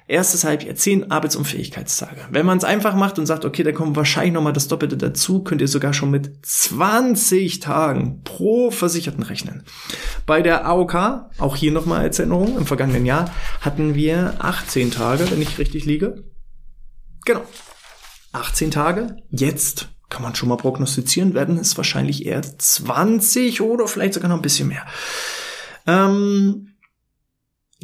Erstes 0.09 0.45
Halbjahr, 0.45 0.77
10 0.77 1.11
Arbeitsunfähigkeitstage. 1.11 2.21
Wenn 2.31 2.47
man 2.47 2.59
es 2.59 2.65
einfach 2.65 2.95
macht 2.95 3.19
und 3.19 3.27
sagt, 3.27 3.45
okay, 3.45 3.65
da 3.65 3.73
kommen 3.73 3.97
wahrscheinlich 3.97 4.35
nochmal 4.35 4.53
das 4.53 4.69
Doppelte 4.69 4.97
dazu, 4.97 5.43
könnt 5.43 5.61
ihr 5.61 5.67
sogar 5.67 5.93
schon 5.93 6.13
mit 6.13 6.47
20 6.47 7.59
Tagen 7.59 8.23
pro 8.23 8.71
Versicherten 8.71 9.25
rechnen. 9.25 9.65
Bei 10.25 10.43
der 10.43 10.65
AOK, 10.65 10.95
auch 11.39 11.57
hier 11.57 11.73
nochmal 11.73 12.03
als 12.03 12.21
Erinnerung, 12.21 12.57
im 12.57 12.67
vergangenen 12.67 13.05
Jahr 13.05 13.35
hatten 13.61 13.97
wir 13.97 14.35
18 14.39 14.93
Tage, 14.93 15.29
wenn 15.31 15.43
ich 15.43 15.59
richtig 15.59 15.87
liege. 15.87 16.23
Genau. 17.25 17.43
18 18.37 18.71
Tage. 18.71 19.17
Jetzt 19.31 19.89
kann 20.09 20.23
man 20.23 20.35
schon 20.35 20.49
mal 20.49 20.57
prognostizieren, 20.57 21.35
werden 21.35 21.59
es 21.59 21.77
wahrscheinlich 21.77 22.27
eher 22.27 22.43
20 22.43 23.61
oder 23.61 23.89
vielleicht 23.89 24.15
sogar 24.15 24.29
noch 24.29 24.37
ein 24.37 24.43
bisschen 24.43 24.69
mehr. 24.69 24.87
Ähm, 25.87 26.75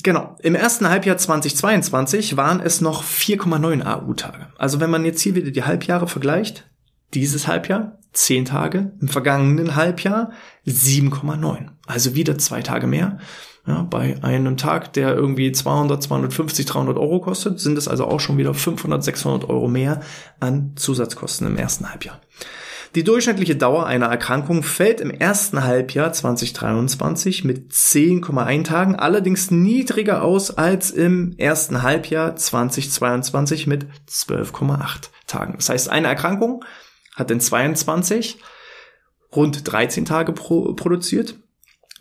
genau, 0.03 0.37
im 0.41 0.55
ersten 0.55 0.89
Halbjahr 0.89 1.19
2022 1.19 2.37
waren 2.37 2.61
es 2.61 2.81
noch 2.81 3.03
4,9 3.03 3.85
AU-Tage. 3.85 4.53
Also 4.57 4.81
wenn 4.81 4.91
man 4.91 5.05
jetzt 5.05 5.21
hier 5.21 5.35
wieder 5.35 5.51
die 5.51 5.65
Halbjahre 5.65 6.07
vergleicht, 6.07 6.71
dieses 7.15 7.47
Halbjahr 7.47 7.99
10 8.13 8.45
Tage, 8.45 8.93
im 9.01 9.09
vergangenen 9.09 9.75
Halbjahr 9.75 10.33
7,9. 10.67 11.69
Also 11.87 12.15
wieder 12.15 12.39
zwei 12.39 12.63
Tage 12.63 12.87
mehr. 12.87 13.19
Ja, 13.65 13.83
bei 13.83 14.17
einem 14.23 14.57
Tag, 14.57 14.93
der 14.95 15.15
irgendwie 15.15 15.53
200, 15.53 16.03
250, 16.03 16.67
300 16.67 16.97
Euro 16.99 17.21
kostet, 17.21 17.61
sind 17.61 17.79
es 17.79 17.87
also 17.87 18.07
auch 18.07 18.19
schon 18.19 18.37
wieder 18.37 18.55
500, 18.55 19.05
600 19.05 19.49
Euro 19.49 19.69
mehr 19.69 20.01
an 20.41 20.73
Zusatzkosten 20.75 21.47
im 21.47 21.57
ersten 21.57 21.89
Halbjahr. 21.89 22.21
Die 22.95 23.05
durchschnittliche 23.05 23.57
Dauer 23.57 23.87
einer 23.87 24.07
Erkrankung 24.07 24.63
fällt 24.63 25.01
im 25.01 25.11
ersten 25.11 25.65
Halbjahr 25.65 26.13
2023 26.13 27.43
mit 27.45 27.73
10,1 27.73 28.65
Tagen 28.65 28.97
allerdings 28.97 29.51
niedriger 29.51 30.23
aus 30.23 30.51
als 30.51 30.91
im 30.91 31.35
ersten 31.39 31.83
Halbjahr 31.83 32.37
2022 32.37 33.67
mit 33.67 33.87
12,8 34.11 35.09
Tagen. 35.27 35.55
Das 35.57 35.71
heißt, 35.71 35.89
eine 35.89 36.09
Erkrankung 36.09 36.65
hat 37.15 37.31
in 37.31 37.41
22 37.41 38.41
rund 39.35 39.73
13 39.73 40.05
Tage 40.05 40.33
pro 40.33 40.75
produziert 40.75 41.37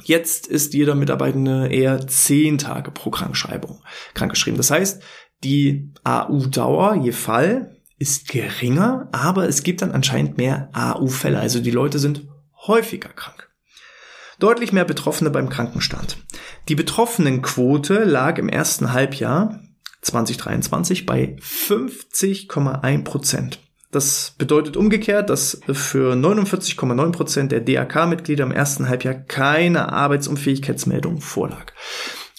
Jetzt 0.04 0.48
ist 0.48 0.74
jeder 0.74 0.96
Mitarbeitende 0.96 1.68
eher 1.68 2.08
zehn 2.08 2.58
Tage 2.58 2.92
pro 2.92 3.10
Krankschreibung 3.10 3.82
krankgeschrieben. 4.14 4.58
Das 4.58 4.72
heißt, 4.72 5.02
die 5.44 5.92
AU-Dauer 6.04 6.96
je 6.96 7.12
Fall 7.12 7.78
ist 7.98 8.28
geringer, 8.28 9.10
aber 9.12 9.48
es 9.48 9.64
gibt 9.64 9.82
dann 9.82 9.92
anscheinend 9.92 10.38
mehr 10.38 10.70
AU-Fälle. 10.74 11.40
Also 11.40 11.60
die 11.60 11.72
Leute 11.72 12.00
sind 12.00 12.28
häufiger 12.68 13.10
krank. 13.10 13.50
Deutlich 14.40 14.72
mehr 14.74 14.86
Betroffene 14.86 15.30
beim 15.30 15.50
Krankenstand. 15.50 16.18
Die 16.68 16.76
Betroffenenquote 16.76 18.04
lag 18.04 18.40
im 18.40 18.50
ersten 18.50 18.92
Halbjahr 18.92 19.62
2023 20.02 21.06
bei 21.06 21.36
50,1 21.40 23.04
Prozent. 23.04 23.60
Das 23.92 24.34
bedeutet 24.38 24.78
umgekehrt, 24.78 25.30
dass 25.30 25.60
für 25.72 26.14
49,9 26.14 27.12
Prozent 27.12 27.52
der 27.52 27.60
DAK-Mitglieder 27.60 28.46
im 28.46 28.52
ersten 28.52 28.88
Halbjahr 28.88 29.14
keine 29.14 29.92
Arbeitsunfähigkeitsmeldung 29.92 31.20
vorlag. 31.20 31.74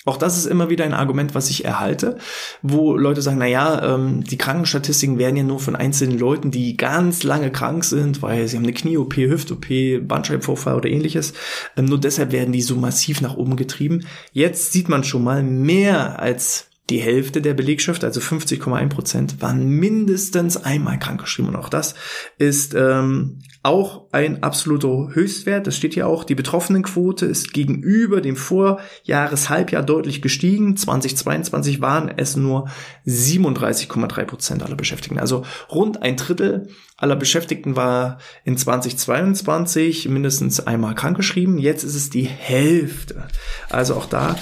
Auch 0.05 0.17
das 0.17 0.37
ist 0.37 0.47
immer 0.47 0.69
wieder 0.69 0.85
ein 0.85 0.95
Argument, 0.95 1.37
was 1.37 1.49
ich 1.49 1.65
erhalte, 1.65 2.19
wo 2.61 2.97
Leute 2.97 3.23
sagen, 3.23 3.39
na 3.39 3.47
ja, 3.47 3.95
ähm, 3.95 4.25
die 4.25 4.39
Krankenstatistiken 4.39 5.19
werden 5.19 5.37
ja 5.37 5.45
nur 5.45 5.61
von 5.61 5.77
einzelnen 5.77 6.19
Leuten, 6.19 6.51
die 6.51 6.77
ganz 6.77 7.23
lange 7.23 7.53
krank 7.53 7.85
sind, 7.85 8.21
weil 8.21 8.49
sie 8.49 8.57
haben 8.57 8.65
eine 8.65 8.73
Knie-OP, 8.73 9.15
Hüft-OP, 9.15 9.67
Bandscheibenvorfall 10.01 10.75
oder 10.75 10.89
ähnliches. 10.89 11.35
Ähm, 11.77 11.85
nur 11.85 12.01
deshalb 12.01 12.33
werden 12.33 12.53
die 12.53 12.63
so 12.63 12.75
massiv 12.75 13.21
nach 13.21 13.37
oben 13.37 13.55
getrieben. 13.55 14.05
Jetzt 14.33 14.73
sieht 14.73 14.89
man 14.89 15.05
schon 15.05 15.23
mal 15.23 15.45
mehr 15.45 16.19
als 16.19 16.67
die 16.91 16.99
Hälfte 16.99 17.41
der 17.41 17.55
Belegschaft, 17.55 18.03
also 18.03 18.21
50,1 18.21 18.89
Prozent, 18.89 19.41
waren 19.41 19.69
mindestens 19.69 20.57
einmal 20.57 20.99
krankgeschrieben. 20.99 21.55
Und 21.55 21.57
auch 21.57 21.69
das 21.69 21.95
ist 22.39 22.75
ähm, 22.75 23.39
auch 23.63 24.09
ein 24.11 24.43
absoluter 24.43 25.15
Höchstwert. 25.15 25.67
Das 25.69 25.77
steht 25.77 25.95
hier 25.95 26.09
auch. 26.09 26.25
Die 26.25 26.35
Betroffenenquote 26.35 27.25
ist 27.27 27.53
gegenüber 27.53 28.21
dem 28.21 28.35
Vorjahreshalbjahr 28.35 29.85
deutlich 29.85 30.23
gestiegen. 30.23 30.77
2022 30.77 31.81
waren 31.81 32.13
es 32.17 32.37
nur 32.37 32.69
37,3 33.07 34.25
Prozent 34.25 34.63
aller 34.65 34.77
Beschäftigten. 34.77 35.21
Also 35.21 35.45
rund 35.71 36.03
ein 36.03 36.17
Drittel 36.17 36.69
aller 36.97 37.17
Beschäftigten 37.17 37.77
war 37.77 38.19
in 38.45 38.57
2022 38.57 40.09
mindestens 40.09 40.59
einmal 40.67 40.97
krankgeschrieben. 40.97 41.59
Jetzt 41.59 41.85
ist 41.85 41.95
es 41.95 42.11
die 42.11 42.25
Hälfte. 42.25 43.29
Also 43.71 43.95
auch 43.95 44.07
da 44.07 44.37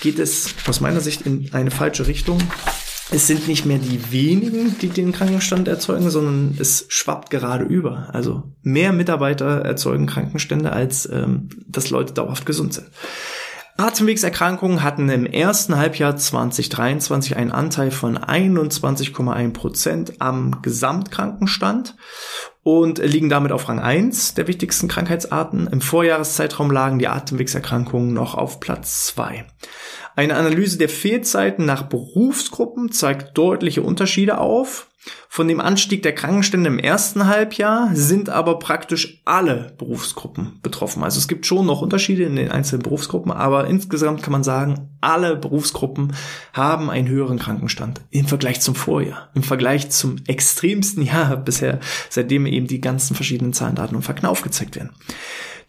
geht 0.00 0.18
es 0.18 0.54
aus 0.66 0.80
meiner 0.80 1.00
Sicht 1.00 1.22
in 1.22 1.52
eine 1.52 1.70
falsche 1.70 2.06
Richtung. 2.06 2.38
Es 3.10 3.26
sind 3.26 3.46
nicht 3.46 3.66
mehr 3.66 3.78
die 3.78 4.10
wenigen, 4.10 4.78
die 4.78 4.88
den 4.88 5.12
Krankenstand 5.12 5.68
erzeugen, 5.68 6.08
sondern 6.08 6.56
es 6.58 6.86
schwappt 6.88 7.28
gerade 7.28 7.64
über. 7.64 8.08
Also 8.14 8.44
mehr 8.62 8.92
Mitarbeiter 8.92 9.60
erzeugen 9.60 10.06
Krankenstände, 10.06 10.72
als 10.72 11.06
ähm, 11.12 11.50
dass 11.66 11.90
Leute 11.90 12.14
dauerhaft 12.14 12.46
gesund 12.46 12.72
sind. 12.72 12.86
Atemwegserkrankungen 13.78 14.82
hatten 14.82 15.08
im 15.08 15.24
ersten 15.24 15.76
Halbjahr 15.76 16.16
2023 16.16 17.36
einen 17.36 17.52
Anteil 17.52 17.90
von 17.90 18.18
21,1 18.18 19.52
Prozent 19.52 20.20
am 20.20 20.60
Gesamtkrankenstand 20.62 21.96
und 22.62 22.98
liegen 22.98 23.28
damit 23.28 23.50
auf 23.50 23.68
Rang 23.68 23.80
1 23.80 24.34
der 24.34 24.46
wichtigsten 24.46 24.88
Krankheitsarten. 24.88 25.66
Im 25.66 25.80
Vorjahreszeitraum 25.80 26.70
lagen 26.70 26.98
die 26.98 27.08
Atemwegserkrankungen 27.08 28.12
noch 28.12 28.34
auf 28.34 28.60
Platz 28.60 29.06
2. 29.06 29.46
Eine 30.14 30.36
Analyse 30.36 30.78
der 30.78 30.88
Fehlzeiten 30.88 31.64
nach 31.64 31.84
Berufsgruppen 31.84 32.92
zeigt 32.92 33.36
deutliche 33.38 33.82
Unterschiede 33.82 34.38
auf. 34.38 34.88
Von 35.28 35.48
dem 35.48 35.60
Anstieg 35.60 36.02
der 36.04 36.14
Krankenstände 36.14 36.68
im 36.68 36.78
ersten 36.78 37.26
Halbjahr 37.26 37.90
sind 37.94 38.28
aber 38.28 38.60
praktisch 38.60 39.20
alle 39.24 39.74
Berufsgruppen 39.76 40.60
betroffen. 40.62 41.02
Also 41.02 41.18
es 41.18 41.26
gibt 41.26 41.44
schon 41.44 41.66
noch 41.66 41.82
Unterschiede 41.82 42.22
in 42.22 42.36
den 42.36 42.52
einzelnen 42.52 42.82
Berufsgruppen, 42.82 43.32
aber 43.32 43.66
insgesamt 43.66 44.22
kann 44.22 44.30
man 44.30 44.44
sagen, 44.44 44.90
alle 45.00 45.34
Berufsgruppen 45.34 46.12
haben 46.52 46.88
einen 46.88 47.08
höheren 47.08 47.40
Krankenstand 47.40 48.02
im 48.10 48.28
Vergleich 48.28 48.60
zum 48.60 48.76
Vorjahr, 48.76 49.30
im 49.34 49.42
Vergleich 49.42 49.90
zum 49.90 50.16
extremsten 50.28 51.02
Jahr 51.02 51.36
bisher, 51.36 51.80
seitdem 52.08 52.46
eben 52.46 52.68
die 52.68 52.80
ganzen 52.80 53.16
verschiedenen 53.16 53.54
Zahlendaten 53.54 53.96
und 53.96 54.02
Fakten 54.02 54.26
aufgezeigt 54.26 54.76
werden. 54.76 54.90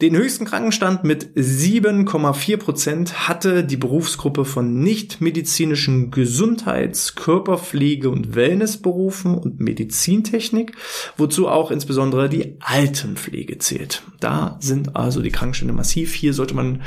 Den 0.01 0.15
höchsten 0.15 0.45
Krankenstand 0.45 1.03
mit 1.03 1.35
7,4 1.35 2.57
Prozent 2.57 3.27
hatte 3.27 3.63
die 3.63 3.77
Berufsgruppe 3.77 4.45
von 4.45 4.79
nichtmedizinischen 4.79 6.11
Gesundheits-, 6.11 7.15
Körperpflege- 7.15 8.09
und 8.09 8.35
Wellnessberufen 8.35 9.35
und 9.35 9.59
Medizintechnik, 9.59 10.75
wozu 11.17 11.47
auch 11.47 11.71
insbesondere 11.71 12.29
die 12.29 12.57
Altenpflege 12.59 13.59
zählt. 13.59 14.03
Da 14.19 14.57
sind 14.59 14.95
also 14.95 15.21
die 15.21 15.31
Krankenstände 15.31 15.73
massiv. 15.73 16.13
Hier 16.13 16.33
sollte 16.33 16.55
man 16.55 16.81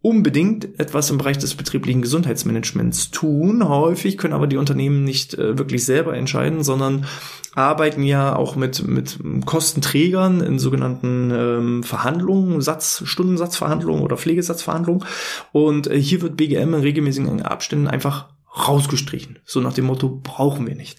unbedingt 0.00 0.78
etwas 0.78 1.10
im 1.10 1.18
Bereich 1.18 1.38
des 1.38 1.54
betrieblichen 1.54 2.02
Gesundheitsmanagements 2.02 3.10
tun. 3.10 3.68
Häufig 3.68 4.16
können 4.16 4.34
aber 4.34 4.46
die 4.46 4.56
Unternehmen 4.56 5.02
nicht 5.02 5.34
äh, 5.34 5.58
wirklich 5.58 5.84
selber 5.84 6.16
entscheiden, 6.16 6.62
sondern 6.62 7.06
arbeiten 7.54 8.02
ja 8.02 8.36
auch 8.36 8.54
mit, 8.54 8.86
mit 8.86 9.18
Kostenträgern 9.44 10.40
in 10.40 10.58
sogenannten 10.58 11.30
ähm, 11.32 11.82
Verhandlungen, 11.82 12.60
Satz, 12.60 13.02
Stundensatzverhandlungen 13.04 14.04
oder 14.04 14.16
Pflegesatzverhandlungen. 14.16 15.04
Und 15.52 15.88
äh, 15.88 16.00
hier 16.00 16.22
wird 16.22 16.36
BGM 16.36 16.74
in 16.74 16.80
regelmäßigen 16.80 17.42
Abständen 17.42 17.88
einfach 17.88 18.28
rausgestrichen. 18.56 19.40
So 19.44 19.60
nach 19.60 19.72
dem 19.72 19.86
Motto, 19.86 20.20
brauchen 20.22 20.66
wir 20.66 20.76
nicht. 20.76 20.98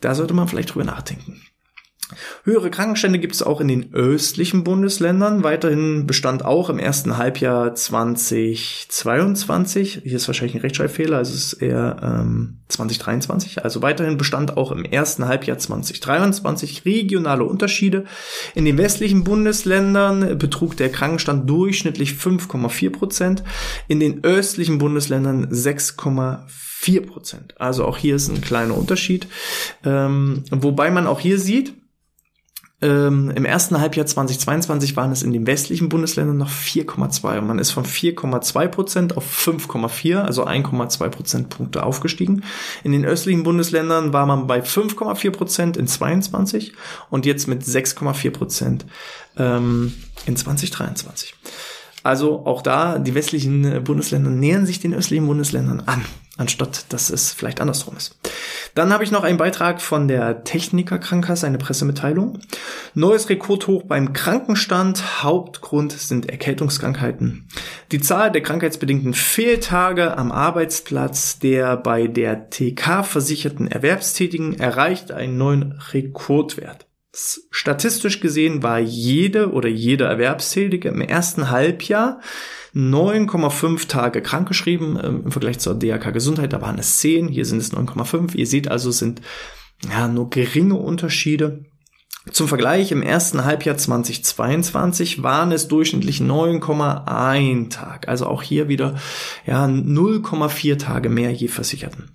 Da 0.00 0.14
sollte 0.14 0.34
man 0.34 0.48
vielleicht 0.48 0.74
drüber 0.74 0.84
nachdenken. 0.84 1.40
Höhere 2.44 2.70
Krankenstände 2.70 3.18
gibt 3.18 3.34
es 3.34 3.42
auch 3.42 3.62
in 3.62 3.68
den 3.68 3.94
östlichen 3.94 4.62
Bundesländern. 4.62 5.42
Weiterhin 5.42 6.06
bestand 6.06 6.44
auch 6.44 6.68
im 6.68 6.78
ersten 6.78 7.16
Halbjahr 7.16 7.74
2022, 7.74 10.02
hier 10.04 10.16
ist 10.16 10.26
wahrscheinlich 10.26 10.54
ein 10.54 10.60
Rechtschreibfehler, 10.60 11.16
also 11.16 11.32
es 11.32 11.54
ist 11.54 11.62
eher 11.62 11.96
ähm, 12.02 12.58
2023, 12.68 13.64
also 13.64 13.80
weiterhin 13.80 14.18
bestand 14.18 14.58
auch 14.58 14.70
im 14.70 14.84
ersten 14.84 15.26
Halbjahr 15.26 15.56
2023 15.56 16.84
regionale 16.84 17.44
Unterschiede. 17.44 18.04
In 18.54 18.66
den 18.66 18.76
westlichen 18.76 19.24
Bundesländern 19.24 20.36
betrug 20.36 20.76
der 20.76 20.92
Krankenstand 20.92 21.48
durchschnittlich 21.48 22.10
5,4 22.10 22.90
Prozent, 22.90 23.42
in 23.88 23.98
den 23.98 24.22
östlichen 24.24 24.76
Bundesländern 24.76 25.46
6,4 25.46 27.06
Prozent. 27.06 27.58
Also 27.58 27.86
auch 27.86 27.96
hier 27.96 28.16
ist 28.16 28.28
ein 28.28 28.42
kleiner 28.42 28.76
Unterschied. 28.76 29.26
Ähm, 29.84 30.44
wobei 30.50 30.90
man 30.90 31.06
auch 31.06 31.20
hier 31.20 31.38
sieht, 31.38 31.72
ähm, 32.82 33.30
Im 33.30 33.44
ersten 33.44 33.80
Halbjahr 33.80 34.04
2022 34.04 34.96
waren 34.96 35.12
es 35.12 35.22
in 35.22 35.32
den 35.32 35.46
westlichen 35.46 35.88
Bundesländern 35.88 36.36
noch 36.36 36.50
4,2 36.50 37.38
und 37.38 37.46
man 37.46 37.58
ist 37.58 37.70
von 37.70 37.84
4,2 37.84 38.68
Prozent 38.68 39.16
auf 39.16 39.24
5,4, 39.46 40.18
also 40.18 40.46
1,2 40.46 41.08
Prozentpunkte 41.08 41.82
aufgestiegen. 41.84 42.42
In 42.82 42.92
den 42.92 43.04
östlichen 43.04 43.44
Bundesländern 43.44 44.12
war 44.12 44.26
man 44.26 44.46
bei 44.46 44.60
5,4 44.60 45.30
Prozent 45.30 45.76
in 45.76 45.86
22 45.86 46.74
und 47.10 47.26
jetzt 47.26 47.46
mit 47.46 47.62
6,4 47.62 48.30
Prozent 48.30 48.86
ähm, 49.38 49.94
in 50.26 50.36
2023. 50.36 51.34
Also 52.02 52.44
auch 52.44 52.60
da, 52.60 52.98
die 52.98 53.14
westlichen 53.14 53.82
Bundesländer 53.84 54.30
nähern 54.30 54.66
sich 54.66 54.80
den 54.80 54.92
östlichen 54.92 55.26
Bundesländern 55.26 55.80
an, 55.86 56.04
anstatt 56.36 56.92
dass 56.92 57.10
es 57.10 57.32
vielleicht 57.32 57.60
andersrum 57.60 57.96
ist. 57.96 58.18
Dann 58.74 58.92
habe 58.92 59.04
ich 59.04 59.12
noch 59.12 59.22
einen 59.22 59.38
Beitrag 59.38 59.80
von 59.80 60.08
der 60.08 60.42
Techniker 60.42 60.98
Krankenkasse, 60.98 61.46
eine 61.46 61.58
Pressemitteilung. 61.58 62.40
Neues 62.94 63.28
Rekordhoch 63.28 63.84
beim 63.84 64.12
Krankenstand. 64.12 65.22
Hauptgrund 65.22 65.92
sind 65.92 66.28
Erkältungskrankheiten. 66.28 67.48
Die 67.92 68.00
Zahl 68.00 68.32
der 68.32 68.42
krankheitsbedingten 68.42 69.14
Fehltage 69.14 70.16
am 70.16 70.32
Arbeitsplatz 70.32 71.38
der 71.38 71.76
bei 71.76 72.08
der 72.08 72.50
TK 72.50 73.04
versicherten 73.04 73.68
Erwerbstätigen 73.68 74.58
erreicht 74.58 75.12
einen 75.12 75.38
neuen 75.38 75.80
Rekordwert. 75.92 76.86
Statistisch 77.50 78.20
gesehen 78.20 78.62
war 78.62 78.80
jede 78.80 79.52
oder 79.52 79.68
jeder 79.68 80.08
Erwerbstätige 80.08 80.88
im 80.88 81.00
ersten 81.00 81.50
Halbjahr 81.50 82.20
9,5 82.74 83.86
Tage 83.86 84.20
krankgeschrieben 84.20 84.98
ähm, 85.02 85.22
im 85.24 85.32
Vergleich 85.32 85.60
zur 85.60 85.76
DRK 85.76 86.12
Gesundheit. 86.12 86.52
Da 86.52 86.60
waren 86.60 86.78
es 86.78 86.98
10, 86.98 87.28
hier 87.28 87.44
sind 87.44 87.58
es 87.58 87.72
9,5. 87.72 88.34
Ihr 88.34 88.46
seht 88.46 88.68
also, 88.68 88.90
sind 88.90 89.20
ja 89.88 90.08
nur 90.08 90.28
geringe 90.30 90.74
Unterschiede. 90.74 91.64
Zum 92.32 92.48
Vergleich, 92.48 92.90
im 92.90 93.02
ersten 93.02 93.44
Halbjahr 93.44 93.76
2022 93.76 95.22
waren 95.22 95.52
es 95.52 95.68
durchschnittlich 95.68 96.20
9,1 96.20 97.68
Tag. 97.68 98.08
Also 98.08 98.26
auch 98.26 98.42
hier 98.42 98.66
wieder 98.68 98.96
ja 99.46 99.66
0,4 99.66 100.78
Tage 100.78 101.10
mehr 101.10 101.30
je 101.32 101.48
Versicherten. 101.48 102.10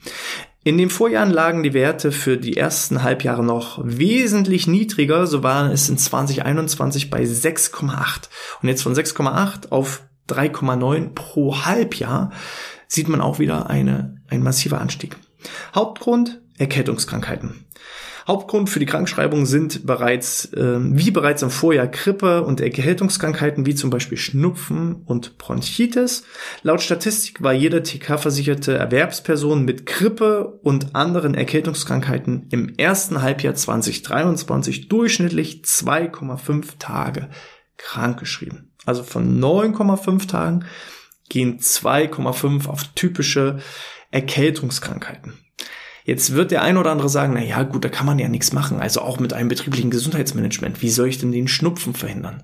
In 0.63 0.77
den 0.77 0.89
Vorjahren 0.89 1.31
lagen 1.31 1.63
die 1.63 1.73
Werte 1.73 2.11
für 2.11 2.37
die 2.37 2.57
ersten 2.57 3.01
Halbjahre 3.01 3.43
noch 3.43 3.79
wesentlich 3.83 4.67
niedriger, 4.67 5.25
so 5.25 5.41
waren 5.41 5.71
es 5.71 5.87
in 5.87 5.97
2021 5.97 7.09
bei 7.09 7.23
6,8. 7.23 8.29
Und 8.61 8.67
jetzt 8.67 8.83
von 8.83 8.93
6,8 8.93 9.69
auf 9.69 10.03
3,9 10.27 11.13
pro 11.13 11.63
Halbjahr 11.63 12.31
sieht 12.87 13.07
man 13.07 13.21
auch 13.21 13.39
wieder 13.39 13.69
eine, 13.69 14.21
ein 14.27 14.43
massiver 14.43 14.81
Anstieg. 14.81 15.15
Hauptgrund 15.73 16.41
Erkältungskrankheiten. 16.57 17.65
Hauptgrund 18.29 18.69
für 18.69 18.77
die 18.77 18.85
Krankschreibung 18.85 19.47
sind 19.47 19.87
bereits, 19.87 20.53
äh, 20.53 20.77
wie 20.79 21.09
bereits 21.09 21.41
im 21.41 21.49
Vorjahr, 21.49 21.87
Grippe 21.87 22.43
und 22.43 22.61
Erkältungskrankheiten 22.61 23.65
wie 23.65 23.73
zum 23.73 23.89
Beispiel 23.89 24.19
Schnupfen 24.19 25.01
und 25.03 25.39
Bronchitis. 25.39 26.25
Laut 26.61 26.81
Statistik 26.81 27.41
war 27.41 27.53
jede 27.53 27.81
TK-versicherte 27.81 28.77
Erwerbsperson 28.77 29.65
mit 29.65 29.87
Grippe 29.87 30.59
und 30.61 30.95
anderen 30.95 31.33
Erkältungskrankheiten 31.33 32.45
im 32.51 32.75
ersten 32.77 33.23
Halbjahr 33.23 33.55
2023 33.55 34.89
durchschnittlich 34.89 35.63
2,5 35.65 36.77
Tage 36.77 37.29
krankgeschrieben. 37.77 38.75
Also 38.85 39.01
von 39.01 39.39
9,5 39.41 40.27
Tagen 40.27 40.65
gehen 41.29 41.57
2,5 41.57 42.67
auf 42.67 42.83
typische 42.93 43.57
Erkältungskrankheiten. 44.11 45.48
Jetzt 46.09 46.33
wird 46.33 46.49
der 46.49 46.63
ein 46.63 46.77
oder 46.77 46.89
andere 46.89 47.07
sagen, 47.07 47.33
na 47.35 47.43
ja, 47.43 47.61
gut, 47.61 47.85
da 47.85 47.89
kann 47.89 48.07
man 48.07 48.17
ja 48.17 48.27
nichts 48.27 48.51
machen. 48.51 48.79
Also 48.79 49.01
auch 49.01 49.19
mit 49.19 49.31
einem 49.31 49.47
betrieblichen 49.47 49.91
Gesundheitsmanagement. 49.91 50.81
Wie 50.81 50.89
soll 50.89 51.07
ich 51.07 51.19
denn 51.19 51.31
den 51.31 51.47
Schnupfen 51.47 51.93
verhindern? 51.93 52.41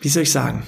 Wie 0.00 0.08
soll 0.08 0.24
ich 0.24 0.32
sagen? 0.32 0.64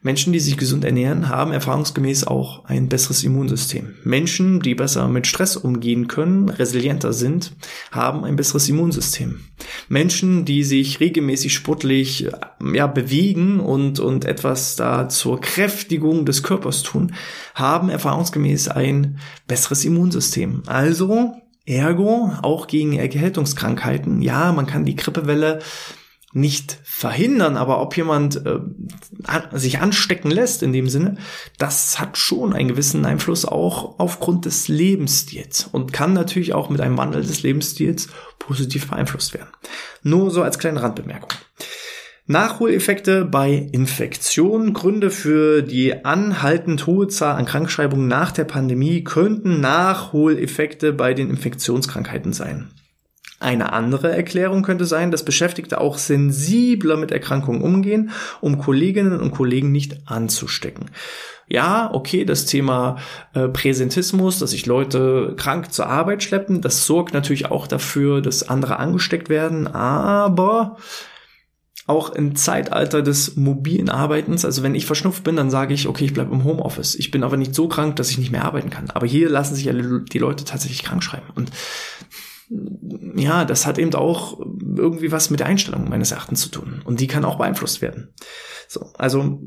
Menschen, 0.00 0.32
die 0.32 0.38
sich 0.38 0.56
gesund 0.56 0.84
ernähren, 0.84 1.28
haben 1.28 1.50
erfahrungsgemäß 1.50 2.28
auch 2.28 2.66
ein 2.66 2.88
besseres 2.88 3.24
Immunsystem. 3.24 3.96
Menschen, 4.04 4.60
die 4.60 4.76
besser 4.76 5.08
mit 5.08 5.26
Stress 5.26 5.56
umgehen 5.56 6.06
können, 6.06 6.48
resilienter 6.50 7.12
sind, 7.12 7.56
haben 7.90 8.22
ein 8.22 8.36
besseres 8.36 8.68
Immunsystem. 8.68 9.40
Menschen, 9.88 10.44
die 10.44 10.64
sich 10.64 11.00
regelmäßig 11.00 11.54
sportlich 11.54 12.28
ja, 12.72 12.86
bewegen 12.86 13.60
und, 13.60 14.00
und 14.00 14.24
etwas 14.24 14.76
da 14.76 15.08
zur 15.08 15.40
Kräftigung 15.40 16.26
des 16.26 16.42
Körpers 16.42 16.82
tun, 16.82 17.14
haben 17.54 17.88
erfahrungsgemäß 17.88 18.68
ein 18.68 19.18
besseres 19.46 19.84
Immunsystem. 19.84 20.62
Also 20.66 21.34
Ergo, 21.64 22.32
auch 22.42 22.66
gegen 22.66 22.94
Erkältungskrankheiten. 22.94 24.22
Ja, 24.22 24.52
man 24.52 24.66
kann 24.66 24.84
die 24.84 24.96
Grippewelle 24.96 25.60
nicht 26.32 26.78
verhindern, 26.84 27.56
aber 27.56 27.80
ob 27.80 27.96
jemand 27.96 28.44
äh, 28.44 28.60
sich 29.52 29.80
anstecken 29.80 30.30
lässt 30.30 30.62
in 30.62 30.72
dem 30.72 30.88
Sinne, 30.88 31.16
das 31.56 31.98
hat 31.98 32.18
schon 32.18 32.52
einen 32.52 32.68
gewissen 32.68 33.06
Einfluss 33.06 33.44
auch 33.46 33.98
aufgrund 33.98 34.44
des 34.44 34.68
Lebensstils 34.68 35.68
und 35.70 35.92
kann 35.92 36.12
natürlich 36.12 36.52
auch 36.52 36.68
mit 36.68 36.80
einem 36.80 36.98
Wandel 36.98 37.22
des 37.22 37.42
Lebensstils 37.42 38.08
positiv 38.38 38.88
beeinflusst 38.88 39.32
werden. 39.32 39.48
Nur 40.02 40.30
so 40.30 40.42
als 40.42 40.58
kleine 40.58 40.82
Randbemerkung. 40.82 41.30
Nachholeffekte 42.26 43.24
bei 43.24 43.68
Infektionen. 43.72 44.74
Gründe 44.74 45.10
für 45.10 45.62
die 45.62 46.04
anhaltend 46.04 46.86
hohe 46.86 47.08
Zahl 47.08 47.36
an 47.36 47.46
Krankschreibungen 47.46 48.06
nach 48.06 48.32
der 48.32 48.44
Pandemie 48.44 49.02
könnten 49.02 49.60
Nachholeffekte 49.60 50.92
bei 50.92 51.14
den 51.14 51.30
Infektionskrankheiten 51.30 52.34
sein. 52.34 52.70
Eine 53.40 53.72
andere 53.72 54.10
Erklärung 54.10 54.62
könnte 54.62 54.84
sein, 54.84 55.12
dass 55.12 55.24
Beschäftigte 55.24 55.80
auch 55.80 55.96
sensibler 55.96 56.96
mit 56.96 57.12
Erkrankungen 57.12 57.62
umgehen, 57.62 58.10
um 58.40 58.58
Kolleginnen 58.58 59.20
und 59.20 59.30
Kollegen 59.30 59.70
nicht 59.70 59.98
anzustecken. 60.06 60.90
Ja, 61.46 61.90
okay, 61.94 62.24
das 62.24 62.44
Thema 62.44 62.96
äh, 63.32 63.48
Präsentismus, 63.48 64.38
dass 64.38 64.50
sich 64.50 64.66
Leute 64.66 65.34
krank 65.36 65.72
zur 65.72 65.86
Arbeit 65.86 66.22
schleppen, 66.22 66.60
das 66.60 66.84
sorgt 66.84 67.14
natürlich 67.14 67.46
auch 67.46 67.66
dafür, 67.66 68.20
dass 68.20 68.48
andere 68.48 68.78
angesteckt 68.78 69.30
werden, 69.30 69.66
aber 69.66 70.76
auch 71.86 72.10
im 72.10 72.36
Zeitalter 72.36 73.00
des 73.00 73.36
mobilen 73.36 73.88
Arbeitens, 73.88 74.44
also 74.44 74.62
wenn 74.62 74.74
ich 74.74 74.84
verschnupft 74.84 75.24
bin, 75.24 75.36
dann 75.36 75.48
sage 75.48 75.72
ich, 75.72 75.88
okay, 75.88 76.04
ich 76.04 76.12
bleibe 76.12 76.34
im 76.34 76.44
Homeoffice. 76.44 76.94
Ich 76.96 77.10
bin 77.10 77.24
aber 77.24 77.38
nicht 77.38 77.54
so 77.54 77.66
krank, 77.66 77.96
dass 77.96 78.10
ich 78.10 78.18
nicht 78.18 78.30
mehr 78.30 78.44
arbeiten 78.44 78.68
kann. 78.68 78.90
Aber 78.90 79.06
hier 79.06 79.30
lassen 79.30 79.54
sich 79.54 79.64
die 79.64 80.18
Leute 80.18 80.44
tatsächlich 80.44 80.82
krank 80.82 81.02
schreiben. 81.02 81.28
Und 81.34 81.50
ja, 83.18 83.44
das 83.44 83.66
hat 83.66 83.78
eben 83.78 83.94
auch 83.94 84.40
irgendwie 84.76 85.12
was 85.12 85.30
mit 85.30 85.40
der 85.40 85.46
Einstellung 85.46 85.88
meines 85.88 86.12
Erachtens 86.12 86.40
zu 86.40 86.50
tun. 86.50 86.82
Und 86.84 87.00
die 87.00 87.06
kann 87.06 87.24
auch 87.24 87.38
beeinflusst 87.38 87.82
werden. 87.82 88.14
So, 88.68 88.90
also, 88.98 89.40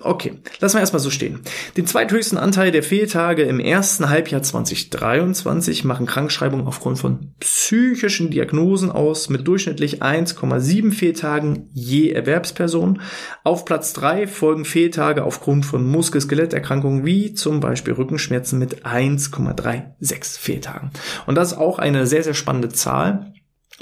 okay, 0.00 0.34
lassen 0.60 0.76
wir 0.76 0.80
erstmal 0.80 1.00
so 1.00 1.10
stehen. 1.10 1.40
Den 1.76 1.86
zweithöchsten 1.86 2.38
Anteil 2.38 2.70
der 2.70 2.82
Fehltage 2.82 3.42
im 3.42 3.60
ersten 3.60 4.08
Halbjahr 4.08 4.42
2023 4.42 5.84
machen 5.84 6.06
Krankschreibungen 6.06 6.66
aufgrund 6.66 6.98
von 6.98 7.34
psychischen 7.40 8.30
Diagnosen 8.30 8.90
aus, 8.90 9.28
mit 9.28 9.46
durchschnittlich 9.46 10.02
1,7 10.02 10.92
Fehltagen 10.92 11.70
je 11.72 12.10
Erwerbsperson. 12.10 13.00
Auf 13.44 13.64
Platz 13.64 13.92
drei 13.92 14.26
folgen 14.26 14.64
Fehltage 14.64 15.24
aufgrund 15.24 15.66
von 15.66 15.86
Muskel-Skeletterkrankungen 15.86 17.04
wie 17.04 17.34
zum 17.34 17.60
Beispiel 17.60 17.94
Rückenschmerzen 17.94 18.58
mit 18.58 18.86
1,36 18.86 20.38
Fehltagen. 20.38 20.90
Und 21.26 21.34
das 21.36 21.52
ist 21.52 21.58
auch 21.58 21.78
eine 21.78 22.06
sehr, 22.06 22.22
sehr 22.22 22.34
spannende 22.34 22.68
Zahl. 22.68 23.32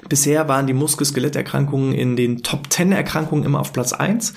Bisher 0.09 0.48
waren 0.48 0.66
die 0.66 0.72
Muskel-Skeletterkrankungen 0.72 1.92
in 1.92 2.16
den 2.16 2.42
Top 2.42 2.70
10 2.72 2.90
Erkrankungen 2.90 3.44
immer 3.44 3.61
auf 3.61 3.72
Platz 3.72 3.92
1. 3.92 4.35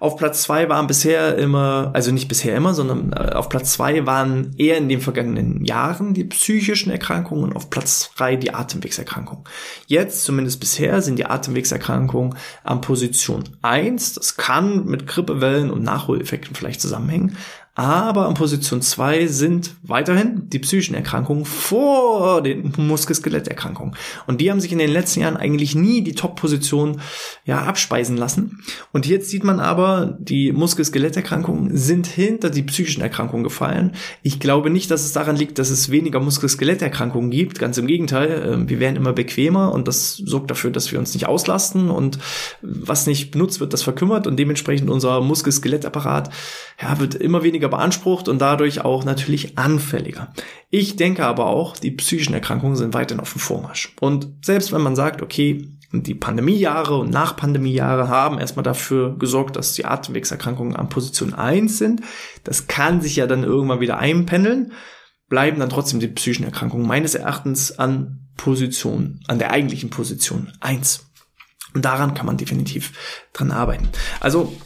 Auf 0.00 0.16
Platz 0.16 0.42
2 0.42 0.68
waren 0.68 0.88
bisher 0.88 1.38
immer, 1.38 1.92
also 1.94 2.10
nicht 2.10 2.26
bisher 2.26 2.56
immer, 2.56 2.74
sondern 2.74 3.12
äh, 3.12 3.32
auf 3.34 3.48
Platz 3.48 3.72
2 3.74 4.04
waren 4.04 4.54
eher 4.58 4.78
in 4.78 4.88
den 4.88 5.00
vergangenen 5.00 5.64
Jahren 5.64 6.12
die 6.12 6.24
psychischen 6.24 6.90
Erkrankungen 6.90 7.44
und 7.44 7.54
auf 7.54 7.70
Platz 7.70 8.10
3 8.16 8.34
die 8.34 8.52
Atemwegserkrankungen. 8.52 9.44
Jetzt, 9.86 10.24
zumindest 10.24 10.58
bisher, 10.58 11.00
sind 11.02 11.20
die 11.20 11.26
Atemwegserkrankungen 11.26 12.34
an 12.64 12.80
Position 12.80 13.44
1. 13.62 14.14
Das 14.14 14.36
kann 14.36 14.86
mit 14.86 15.06
Grippewellen 15.06 15.70
und 15.70 15.84
Nachholeffekten 15.84 16.56
vielleicht 16.56 16.80
zusammenhängen. 16.80 17.36
Aber 17.76 18.26
an 18.26 18.32
Position 18.32 18.80
zwei 18.80 19.26
sind 19.26 19.76
weiterhin 19.82 20.48
die 20.48 20.58
psychischen 20.58 20.94
Erkrankungen 20.94 21.44
vor 21.44 22.42
den 22.42 22.72
Muskel-Skeletterkrankungen. 22.78 23.94
Und 24.26 24.40
die 24.40 24.50
haben 24.50 24.60
sich 24.60 24.72
in 24.72 24.78
den 24.78 24.90
letzten 24.90 25.20
Jahren 25.20 25.36
eigentlich 25.36 25.74
nie 25.74 26.00
die 26.00 26.14
Top-Position 26.14 27.02
ja, 27.44 27.58
abspeisen 27.64 28.16
lassen. 28.16 28.62
Und 28.92 29.04
jetzt 29.06 29.28
sieht 29.28 29.44
man 29.44 29.60
aber, 29.60 30.16
die 30.18 30.52
Muskel-Skeletterkrankungen 30.52 31.76
sind 31.76 32.06
hinter 32.06 32.48
die 32.48 32.62
psychischen 32.62 33.02
Erkrankungen 33.02 33.44
gefallen. 33.44 33.92
Ich 34.22 34.40
glaube 34.40 34.70
nicht, 34.70 34.90
dass 34.90 35.04
es 35.04 35.12
daran 35.12 35.36
liegt, 35.36 35.58
dass 35.58 35.68
es 35.68 35.90
weniger 35.90 36.18
Muskel-Skeletterkrankungen 36.18 37.30
gibt. 37.30 37.58
Ganz 37.58 37.76
im 37.76 37.86
Gegenteil, 37.86 38.52
ähm, 38.54 38.70
wir 38.70 38.80
werden 38.80 38.96
immer 38.96 39.12
bequemer 39.12 39.72
und 39.72 39.86
das 39.86 40.16
sorgt 40.16 40.50
dafür, 40.50 40.70
dass 40.70 40.92
wir 40.92 40.98
uns 40.98 41.12
nicht 41.12 41.26
auslasten 41.26 41.90
und 41.90 42.18
was 42.62 43.06
nicht 43.06 43.32
benutzt 43.32 43.60
wird, 43.60 43.74
das 43.74 43.82
verkümmert 43.82 44.26
und 44.26 44.38
dementsprechend 44.38 44.88
unser 44.88 45.20
Muskel-Skelettapparat 45.20 46.30
ja, 46.80 46.98
wird 46.98 47.14
immer 47.14 47.42
weniger 47.42 47.65
beansprucht 47.68 48.28
und 48.28 48.40
dadurch 48.40 48.84
auch 48.84 49.04
natürlich 49.04 49.58
anfälliger. 49.58 50.32
Ich 50.70 50.96
denke 50.96 51.24
aber 51.24 51.46
auch, 51.46 51.76
die 51.76 51.90
psychischen 51.90 52.34
Erkrankungen 52.34 52.76
sind 52.76 52.94
weiterhin 52.94 53.20
auf 53.20 53.32
dem 53.32 53.40
Vormarsch. 53.40 53.94
Und 54.00 54.28
selbst 54.42 54.72
wenn 54.72 54.82
man 54.82 54.96
sagt, 54.96 55.22
okay, 55.22 55.68
die 55.92 56.14
Pandemiejahre 56.14 56.96
und 56.96 57.10
Nach-Pandemiejahre 57.10 58.08
haben 58.08 58.38
erstmal 58.38 58.64
dafür 58.64 59.16
gesorgt, 59.18 59.56
dass 59.56 59.74
die 59.74 59.84
Atemwegserkrankungen 59.84 60.76
an 60.76 60.88
Position 60.88 61.32
1 61.32 61.78
sind. 61.78 62.00
Das 62.44 62.66
kann 62.66 63.00
sich 63.00 63.16
ja 63.16 63.26
dann 63.26 63.44
irgendwann 63.44 63.80
wieder 63.80 63.98
einpendeln. 63.98 64.72
Bleiben 65.28 65.60
dann 65.60 65.70
trotzdem 65.70 66.00
die 66.00 66.08
psychischen 66.08 66.44
Erkrankungen 66.44 66.86
meines 66.86 67.14
Erachtens 67.14 67.78
an 67.78 68.28
Position, 68.36 69.20
an 69.28 69.38
der 69.38 69.50
eigentlichen 69.50 69.90
Position 69.90 70.52
1. 70.60 71.06
Und 71.74 71.84
daran 71.84 72.14
kann 72.14 72.26
man 72.26 72.36
definitiv 72.36 73.26
dran 73.32 73.50
arbeiten. 73.50 73.88
Also 74.20 74.56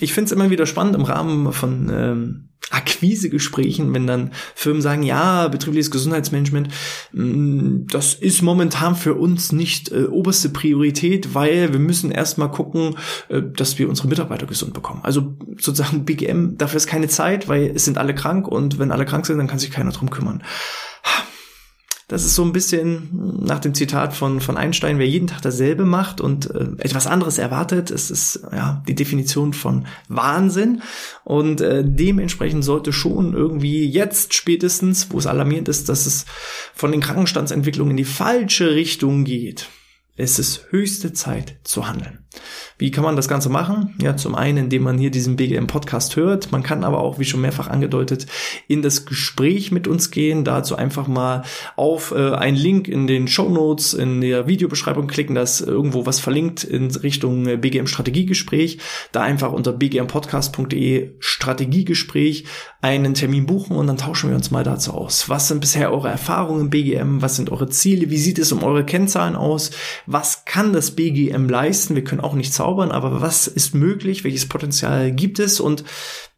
ich 0.00 0.12
finde 0.12 0.26
es 0.26 0.32
immer 0.32 0.50
wieder 0.50 0.66
spannend 0.66 0.94
im 0.94 1.02
Rahmen 1.02 1.52
von 1.52 1.90
ähm, 1.92 2.48
Akquisegesprächen, 2.70 3.92
wenn 3.92 4.06
dann 4.06 4.30
Firmen 4.54 4.82
sagen, 4.82 5.02
ja, 5.02 5.48
betriebliches 5.48 5.90
Gesundheitsmanagement, 5.90 6.68
hm, 7.12 7.86
das 7.88 8.14
ist 8.14 8.42
momentan 8.42 8.94
für 8.94 9.14
uns 9.14 9.52
nicht 9.52 9.90
äh, 9.92 10.04
oberste 10.04 10.48
Priorität, 10.48 11.34
weil 11.34 11.72
wir 11.72 11.80
müssen 11.80 12.10
erstmal 12.10 12.50
gucken, 12.50 12.96
äh, 13.28 13.42
dass 13.42 13.78
wir 13.78 13.88
unsere 13.88 14.08
Mitarbeiter 14.08 14.46
gesund 14.46 14.74
bekommen. 14.74 15.00
Also 15.02 15.36
sozusagen 15.58 16.04
BGM, 16.06 16.56
dafür 16.56 16.78
ist 16.78 16.86
keine 16.86 17.08
Zeit, 17.08 17.48
weil 17.48 17.72
es 17.74 17.84
sind 17.84 17.98
alle 17.98 18.14
krank 18.14 18.48
und 18.48 18.78
wenn 18.78 18.92
alle 18.92 19.04
krank 19.04 19.26
sind, 19.26 19.38
dann 19.38 19.48
kann 19.48 19.58
sich 19.58 19.70
keiner 19.70 19.92
drum 19.92 20.10
kümmern. 20.10 20.42
Das 22.12 22.26
ist 22.26 22.34
so 22.34 22.44
ein 22.44 22.52
bisschen 22.52 23.08
nach 23.42 23.60
dem 23.60 23.72
Zitat 23.72 24.12
von, 24.12 24.42
von 24.42 24.58
Einstein, 24.58 24.98
wer 24.98 25.08
jeden 25.08 25.28
Tag 25.28 25.40
dasselbe 25.40 25.86
macht 25.86 26.20
und 26.20 26.50
äh, 26.50 26.66
etwas 26.76 27.06
anderes 27.06 27.38
erwartet, 27.38 27.90
es 27.90 28.10
ist 28.10 28.40
ja 28.52 28.82
die 28.86 28.94
Definition 28.94 29.54
von 29.54 29.86
Wahnsinn. 30.08 30.82
Und 31.24 31.62
äh, 31.62 31.82
dementsprechend 31.82 32.64
sollte 32.64 32.92
schon 32.92 33.32
irgendwie 33.32 33.86
jetzt 33.86 34.34
spätestens, 34.34 35.10
wo 35.10 35.18
es 35.18 35.26
alarmierend 35.26 35.70
ist, 35.70 35.88
dass 35.88 36.04
es 36.04 36.26
von 36.74 36.92
den 36.92 37.00
Krankenstandsentwicklungen 37.00 37.92
in 37.92 37.96
die 37.96 38.04
falsche 38.04 38.74
Richtung 38.74 39.24
geht, 39.24 39.70
es 40.14 40.38
ist 40.38 40.66
höchste 40.68 41.14
Zeit 41.14 41.60
zu 41.64 41.88
handeln. 41.88 42.26
Wie 42.78 42.90
kann 42.90 43.04
man 43.04 43.16
das 43.16 43.28
Ganze 43.28 43.48
machen? 43.48 43.94
Ja, 44.00 44.16
zum 44.16 44.34
einen, 44.34 44.64
indem 44.64 44.82
man 44.82 44.98
hier 44.98 45.10
diesen 45.10 45.36
BGM-Podcast 45.36 46.16
hört. 46.16 46.50
Man 46.50 46.62
kann 46.62 46.84
aber 46.84 47.00
auch, 47.00 47.18
wie 47.18 47.24
schon 47.24 47.40
mehrfach 47.40 47.68
angedeutet, 47.68 48.26
in 48.66 48.82
das 48.82 49.06
Gespräch 49.06 49.70
mit 49.70 49.86
uns 49.86 50.10
gehen. 50.10 50.44
Dazu 50.44 50.74
einfach 50.74 51.06
mal 51.06 51.42
auf 51.76 52.12
äh, 52.12 52.32
einen 52.32 52.56
Link 52.56 52.88
in 52.88 53.06
den 53.06 53.28
Show 53.28 53.48
Notes 53.48 53.94
in 53.94 54.20
der 54.20 54.46
Videobeschreibung 54.46 55.06
klicken, 55.06 55.34
da 55.34 55.42
ist 55.42 55.60
irgendwo 55.60 56.06
was 56.06 56.20
verlinkt 56.20 56.64
in 56.64 56.90
Richtung 56.90 57.46
äh, 57.46 57.56
BGM-Strategiegespräch. 57.56 58.78
Da 59.12 59.20
einfach 59.20 59.52
unter 59.52 59.72
bgmpodcast.de 59.72 61.12
Strategiegespräch 61.20 62.44
einen 62.80 63.14
Termin 63.14 63.46
buchen 63.46 63.76
und 63.76 63.86
dann 63.86 63.96
tauschen 63.96 64.30
wir 64.30 64.36
uns 64.36 64.50
mal 64.50 64.64
dazu 64.64 64.92
aus. 64.92 65.28
Was 65.28 65.48
sind 65.48 65.60
bisher 65.60 65.92
eure 65.92 66.08
Erfahrungen 66.08 66.62
im 66.62 66.70
BGM? 66.70 67.22
Was 67.22 67.36
sind 67.36 67.50
eure 67.50 67.68
Ziele? 67.68 68.10
Wie 68.10 68.18
sieht 68.18 68.40
es 68.40 68.50
um 68.50 68.64
eure 68.64 68.84
Kennzahlen 68.84 69.36
aus? 69.36 69.70
Was 70.06 70.44
kann 70.44 70.72
das 70.72 70.92
BGM 70.92 71.48
leisten? 71.48 71.94
Wir 71.94 72.02
können 72.02 72.20
auch 72.22 72.34
nicht 72.34 72.52
zaubern, 72.52 72.90
aber 72.90 73.20
was 73.20 73.46
ist 73.46 73.74
möglich? 73.74 74.24
Welches 74.24 74.48
Potenzial 74.48 75.12
gibt 75.12 75.38
es? 75.38 75.60
Und 75.60 75.84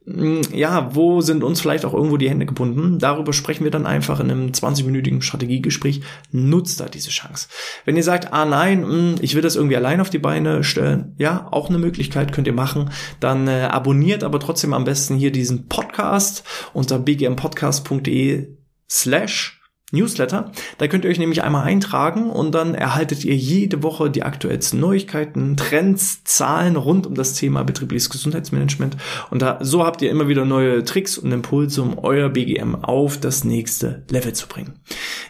mm, 0.06 0.40
ja, 0.52 0.94
wo 0.94 1.20
sind 1.20 1.44
uns 1.44 1.60
vielleicht 1.60 1.84
auch 1.84 1.94
irgendwo 1.94 2.16
die 2.16 2.28
Hände 2.28 2.46
gebunden? 2.46 2.98
Darüber 2.98 3.32
sprechen 3.32 3.64
wir 3.64 3.70
dann 3.70 3.86
einfach 3.86 4.20
in 4.20 4.30
einem 4.30 4.48
20-minütigen 4.50 5.22
Strategiegespräch. 5.22 6.02
Nutzt 6.30 6.80
da 6.80 6.86
diese 6.86 7.10
Chance. 7.10 7.48
Wenn 7.84 7.96
ihr 7.96 8.02
sagt, 8.02 8.32
ah 8.32 8.44
nein, 8.44 8.82
mm, 8.82 9.14
ich 9.20 9.34
will 9.34 9.42
das 9.42 9.56
irgendwie 9.56 9.76
allein 9.76 10.00
auf 10.00 10.10
die 10.10 10.18
Beine 10.18 10.64
stellen, 10.64 11.14
ja, 11.18 11.48
auch 11.50 11.68
eine 11.68 11.78
Möglichkeit 11.78 12.32
könnt 12.32 12.46
ihr 12.46 12.52
machen. 12.52 12.90
Dann 13.20 13.48
äh, 13.48 13.68
abonniert 13.70 14.24
aber 14.24 14.40
trotzdem 14.40 14.72
am 14.74 14.84
besten 14.84 15.16
hier 15.16 15.32
diesen 15.32 15.68
Podcast 15.68 16.44
unter 16.72 16.98
bgmpodcast.de 16.98 18.56
slash 18.88 19.63
Newsletter. 19.94 20.52
Da 20.78 20.86
könnt 20.88 21.04
ihr 21.04 21.10
euch 21.10 21.18
nämlich 21.18 21.42
einmal 21.42 21.64
eintragen 21.64 22.30
und 22.30 22.54
dann 22.54 22.74
erhaltet 22.74 23.24
ihr 23.24 23.34
jede 23.34 23.82
Woche 23.82 24.10
die 24.10 24.22
aktuellsten 24.22 24.80
Neuigkeiten, 24.80 25.56
Trends, 25.56 26.24
Zahlen 26.24 26.76
rund 26.76 27.06
um 27.06 27.14
das 27.14 27.34
Thema 27.34 27.64
betriebliches 27.64 28.10
Gesundheitsmanagement. 28.10 28.96
Und 29.30 29.40
da, 29.42 29.58
so 29.62 29.84
habt 29.84 30.02
ihr 30.02 30.10
immer 30.10 30.28
wieder 30.28 30.44
neue 30.44 30.84
Tricks 30.84 31.16
und 31.16 31.32
Impulse, 31.32 31.82
um 31.82 31.98
euer 31.98 32.28
BGM 32.28 32.76
auf 32.84 33.18
das 33.18 33.44
nächste 33.44 34.04
Level 34.10 34.32
zu 34.32 34.46
bringen. 34.48 34.74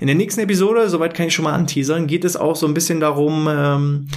In 0.01 0.07
der 0.09 0.17
nächsten 0.17 0.41
Episode, 0.41 0.89
soweit 0.89 1.15
kann 1.15 1.27
ich 1.27 1.35
schon 1.35 1.45
mal 1.45 1.55
anteasern, 1.55 2.07
geht 2.07 2.25
es 2.25 2.37
auch 2.37 2.57
so 2.57 2.67
ein 2.67 2.75
bisschen 2.75 3.01
darum, 3.01 3.49
ähm, 3.49 4.09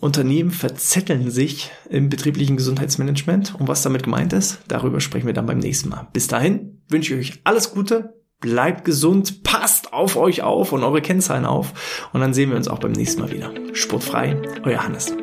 Unternehmen 0.00 0.52
verzetteln 0.52 1.30
sich 1.30 1.72
im 1.90 2.08
betrieblichen 2.08 2.56
Gesundheitsmanagement 2.56 3.56
und 3.58 3.66
was 3.66 3.82
damit 3.82 4.04
gemeint 4.04 4.32
ist, 4.32 4.60
darüber 4.68 5.00
sprechen 5.00 5.26
wir 5.26 5.34
dann 5.34 5.46
beim 5.46 5.58
nächsten 5.58 5.88
Mal. 5.88 6.06
Bis 6.12 6.28
dahin 6.28 6.82
wünsche 6.88 7.14
ich 7.14 7.32
euch 7.32 7.40
alles 7.42 7.72
Gute, 7.72 8.14
bleibt 8.40 8.84
gesund, 8.84 9.42
passt 9.42 9.92
auf 9.92 10.16
euch 10.16 10.42
auf 10.42 10.72
und 10.72 10.84
eure 10.84 11.02
Kennzahlen 11.02 11.44
auf 11.44 12.08
und 12.12 12.20
dann 12.20 12.34
sehen 12.34 12.50
wir 12.50 12.56
uns 12.56 12.68
auch 12.68 12.78
beim 12.78 12.92
nächsten 12.92 13.20
Mal 13.20 13.32
wieder. 13.32 13.52
Sportfrei, 13.74 14.40
euer 14.64 14.84
Hannes. 14.84 15.14